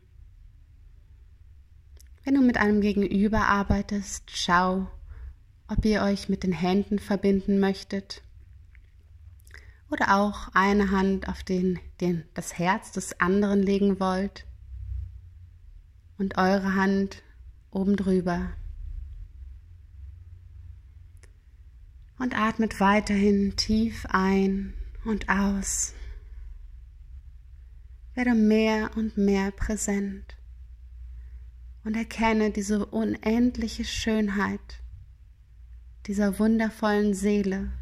Wenn 2.24 2.34
du 2.34 2.42
mit 2.42 2.56
einem 2.56 2.80
Gegenüber 2.80 3.46
arbeitest, 3.46 4.24
schau, 4.34 4.88
ob 5.68 5.84
ihr 5.84 6.02
euch 6.02 6.28
mit 6.28 6.42
den 6.42 6.52
Händen 6.52 6.98
verbinden 6.98 7.60
möchtet 7.60 8.22
oder 9.90 10.16
auch 10.16 10.48
eine 10.54 10.90
Hand 10.90 11.28
auf 11.28 11.44
den, 11.44 11.78
den, 12.00 12.24
das 12.34 12.58
Herz 12.58 12.90
des 12.90 13.20
anderen 13.20 13.62
legen 13.62 14.00
wollt 14.00 14.44
und 16.22 16.38
eure 16.38 16.76
Hand 16.76 17.20
oben 17.72 17.96
drüber. 17.96 18.52
Und 22.16 22.38
atmet 22.38 22.78
weiterhin 22.78 23.56
tief 23.56 24.06
ein 24.08 24.72
und 25.04 25.28
aus. 25.28 25.94
Werde 28.14 28.36
mehr 28.36 28.90
und 28.94 29.18
mehr 29.18 29.50
präsent 29.50 30.36
und 31.82 31.96
erkenne 31.96 32.52
diese 32.52 32.86
unendliche 32.86 33.84
Schönheit 33.84 34.80
dieser 36.06 36.38
wundervollen 36.38 37.14
Seele, 37.14 37.72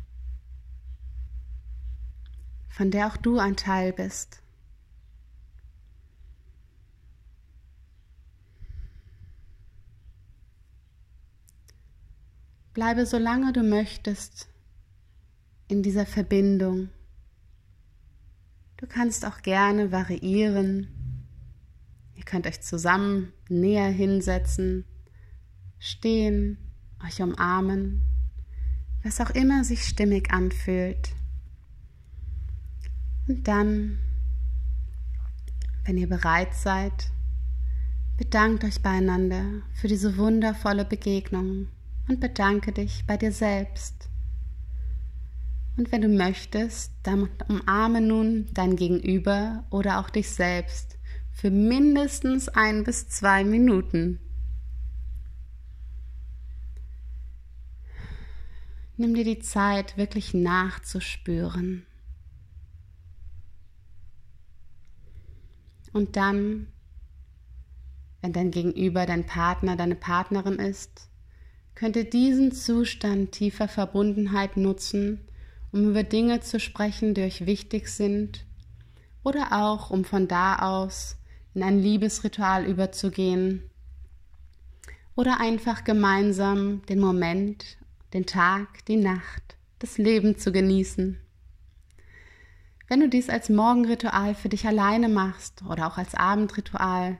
von 2.70 2.90
der 2.90 3.08
auch 3.08 3.18
du 3.18 3.38
ein 3.38 3.56
Teil 3.56 3.92
bist. 3.92 4.40
Bleibe 12.80 13.04
solange 13.04 13.52
du 13.52 13.62
möchtest 13.62 14.48
in 15.68 15.82
dieser 15.82 16.06
Verbindung. 16.06 16.88
Du 18.78 18.86
kannst 18.86 19.26
auch 19.26 19.42
gerne 19.42 19.92
variieren. 19.92 20.88
Ihr 22.14 22.24
könnt 22.24 22.46
euch 22.46 22.62
zusammen 22.62 23.34
näher 23.50 23.90
hinsetzen, 23.90 24.86
stehen, 25.78 26.56
euch 27.06 27.20
umarmen, 27.20 28.00
was 29.02 29.20
auch 29.20 29.28
immer 29.28 29.62
sich 29.62 29.84
stimmig 29.84 30.32
anfühlt. 30.32 31.10
Und 33.28 33.46
dann, 33.46 33.98
wenn 35.84 35.98
ihr 35.98 36.08
bereit 36.08 36.54
seid, 36.54 37.10
bedankt 38.16 38.64
euch 38.64 38.80
beieinander 38.80 39.44
für 39.74 39.88
diese 39.88 40.16
wundervolle 40.16 40.86
Begegnung 40.86 41.68
und 42.10 42.18
bedanke 42.18 42.72
dich 42.72 43.04
bei 43.06 43.16
dir 43.16 43.30
selbst. 43.30 44.08
Und 45.76 45.92
wenn 45.92 46.02
du 46.02 46.08
möchtest, 46.08 46.92
dann 47.04 47.28
umarme 47.46 48.00
nun 48.00 48.48
dein 48.52 48.74
Gegenüber 48.74 49.64
oder 49.70 50.00
auch 50.00 50.10
dich 50.10 50.28
selbst 50.28 50.98
für 51.30 51.52
mindestens 51.52 52.48
ein 52.48 52.82
bis 52.82 53.08
zwei 53.08 53.44
Minuten. 53.44 54.18
Nimm 58.96 59.14
dir 59.14 59.24
die 59.24 59.38
Zeit, 59.38 59.96
wirklich 59.96 60.34
nachzuspüren. 60.34 61.86
Und 65.92 66.16
dann, 66.16 66.66
wenn 68.20 68.32
dein 68.32 68.50
Gegenüber 68.50 69.06
dein 69.06 69.26
Partner, 69.26 69.76
deine 69.76 69.94
Partnerin 69.94 70.58
ist, 70.58 71.09
könnte 71.80 72.04
diesen 72.04 72.52
Zustand 72.52 73.32
tiefer 73.32 73.66
Verbundenheit 73.66 74.58
nutzen, 74.58 75.18
um 75.72 75.88
über 75.88 76.02
Dinge 76.02 76.40
zu 76.40 76.60
sprechen, 76.60 77.14
die 77.14 77.22
euch 77.22 77.46
wichtig 77.46 77.88
sind, 77.88 78.44
oder 79.24 79.52
auch 79.52 79.88
um 79.88 80.04
von 80.04 80.28
da 80.28 80.56
aus 80.56 81.16
in 81.54 81.62
ein 81.62 81.78
Liebesritual 81.78 82.66
überzugehen, 82.66 83.62
oder 85.16 85.40
einfach 85.40 85.82
gemeinsam 85.82 86.82
den 86.84 87.00
Moment, 87.00 87.78
den 88.12 88.26
Tag, 88.26 88.84
die 88.84 88.96
Nacht, 88.96 89.56
das 89.78 89.96
Leben 89.96 90.36
zu 90.36 90.52
genießen. 90.52 91.18
Wenn 92.88 93.00
du 93.00 93.08
dies 93.08 93.30
als 93.30 93.48
Morgenritual 93.48 94.34
für 94.34 94.50
dich 94.50 94.66
alleine 94.66 95.08
machst 95.08 95.62
oder 95.66 95.86
auch 95.86 95.96
als 95.96 96.14
Abendritual, 96.14 97.18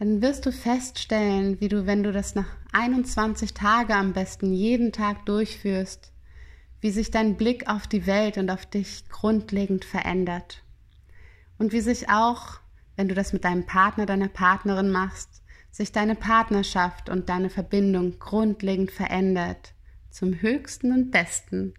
dann 0.00 0.22
wirst 0.22 0.46
du 0.46 0.50
feststellen, 0.50 1.60
wie 1.60 1.68
du, 1.68 1.84
wenn 1.84 2.02
du 2.02 2.10
das 2.10 2.34
nach 2.34 2.46
21 2.72 3.52
Tage 3.52 3.94
am 3.94 4.14
besten 4.14 4.54
jeden 4.54 4.92
Tag 4.92 5.26
durchführst, 5.26 6.10
wie 6.80 6.90
sich 6.90 7.10
dein 7.10 7.36
Blick 7.36 7.68
auf 7.68 7.86
die 7.86 8.06
Welt 8.06 8.38
und 8.38 8.48
auf 8.48 8.64
dich 8.64 9.10
grundlegend 9.10 9.84
verändert. 9.84 10.62
Und 11.58 11.74
wie 11.74 11.82
sich 11.82 12.08
auch, 12.08 12.60
wenn 12.96 13.08
du 13.08 13.14
das 13.14 13.34
mit 13.34 13.44
deinem 13.44 13.66
Partner, 13.66 14.06
deiner 14.06 14.28
Partnerin 14.28 14.90
machst, 14.90 15.42
sich 15.70 15.92
deine 15.92 16.14
Partnerschaft 16.14 17.10
und 17.10 17.28
deine 17.28 17.50
Verbindung 17.50 18.18
grundlegend 18.18 18.90
verändert, 18.90 19.74
zum 20.08 20.40
höchsten 20.40 20.92
und 20.92 21.10
besten 21.10 21.74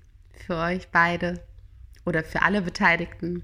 für 0.45 0.57
euch 0.57 0.89
beide 0.89 1.43
oder 2.05 2.23
für 2.23 2.43
alle 2.43 2.61
Beteiligten. 2.61 3.43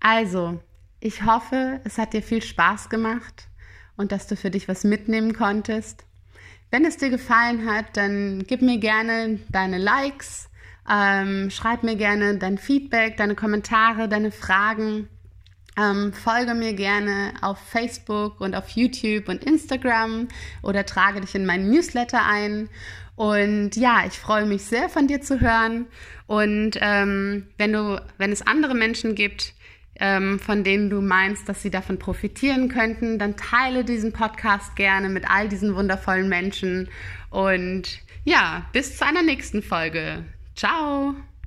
Also, 0.00 0.62
ich 0.98 1.26
hoffe, 1.26 1.82
es 1.84 1.98
hat 1.98 2.14
dir 2.14 2.22
viel 2.22 2.42
Spaß 2.42 2.88
gemacht 2.88 3.48
und 3.96 4.12
dass 4.12 4.26
du 4.26 4.36
für 4.36 4.50
dich 4.50 4.68
was 4.68 4.84
mitnehmen 4.84 5.32
konntest. 5.32 6.04
Wenn 6.70 6.84
es 6.84 6.96
dir 6.96 7.10
gefallen 7.10 7.70
hat, 7.70 7.96
dann 7.96 8.44
gib 8.46 8.62
mir 8.62 8.78
gerne 8.78 9.38
deine 9.48 9.78
Likes, 9.78 10.48
ähm, 10.90 11.50
schreib 11.50 11.82
mir 11.82 11.96
gerne 11.96 12.38
dein 12.38 12.58
Feedback, 12.58 13.16
deine 13.16 13.34
Kommentare, 13.34 14.08
deine 14.08 14.30
Fragen. 14.30 15.08
Ähm, 15.78 16.12
folge 16.14 16.54
mir 16.54 16.72
gerne 16.72 17.34
auf 17.42 17.58
Facebook 17.58 18.40
und 18.40 18.54
auf 18.54 18.70
YouTube 18.70 19.28
und 19.28 19.44
Instagram 19.44 20.28
oder 20.62 20.86
trage 20.86 21.20
dich 21.20 21.34
in 21.34 21.44
meinen 21.44 21.70
Newsletter 21.70 22.24
ein. 22.24 22.70
Und 23.14 23.76
ja, 23.76 24.04
ich 24.06 24.14
freue 24.14 24.46
mich 24.46 24.64
sehr 24.64 24.88
von 24.88 25.06
dir 25.06 25.20
zu 25.20 25.40
hören. 25.40 25.86
Und 26.26 26.78
ähm, 26.80 27.46
wenn 27.58 27.72
du, 27.72 28.02
wenn 28.18 28.32
es 28.32 28.46
andere 28.46 28.74
Menschen 28.74 29.14
gibt, 29.14 29.54
ähm, 30.00 30.38
von 30.38 30.64
denen 30.64 30.90
du 30.90 31.00
meinst, 31.00 31.48
dass 31.48 31.62
sie 31.62 31.70
davon 31.70 31.98
profitieren 31.98 32.68
könnten, 32.68 33.18
dann 33.18 33.36
teile 33.36 33.84
diesen 33.84 34.12
Podcast 34.12 34.76
gerne 34.76 35.08
mit 35.08 35.28
all 35.30 35.48
diesen 35.48 35.74
wundervollen 35.74 36.28
Menschen. 36.28 36.88
Und 37.30 38.00
ja, 38.24 38.66
bis 38.72 38.96
zu 38.96 39.06
einer 39.06 39.22
nächsten 39.22 39.62
Folge. 39.62 40.24
Ciao! 40.54 41.14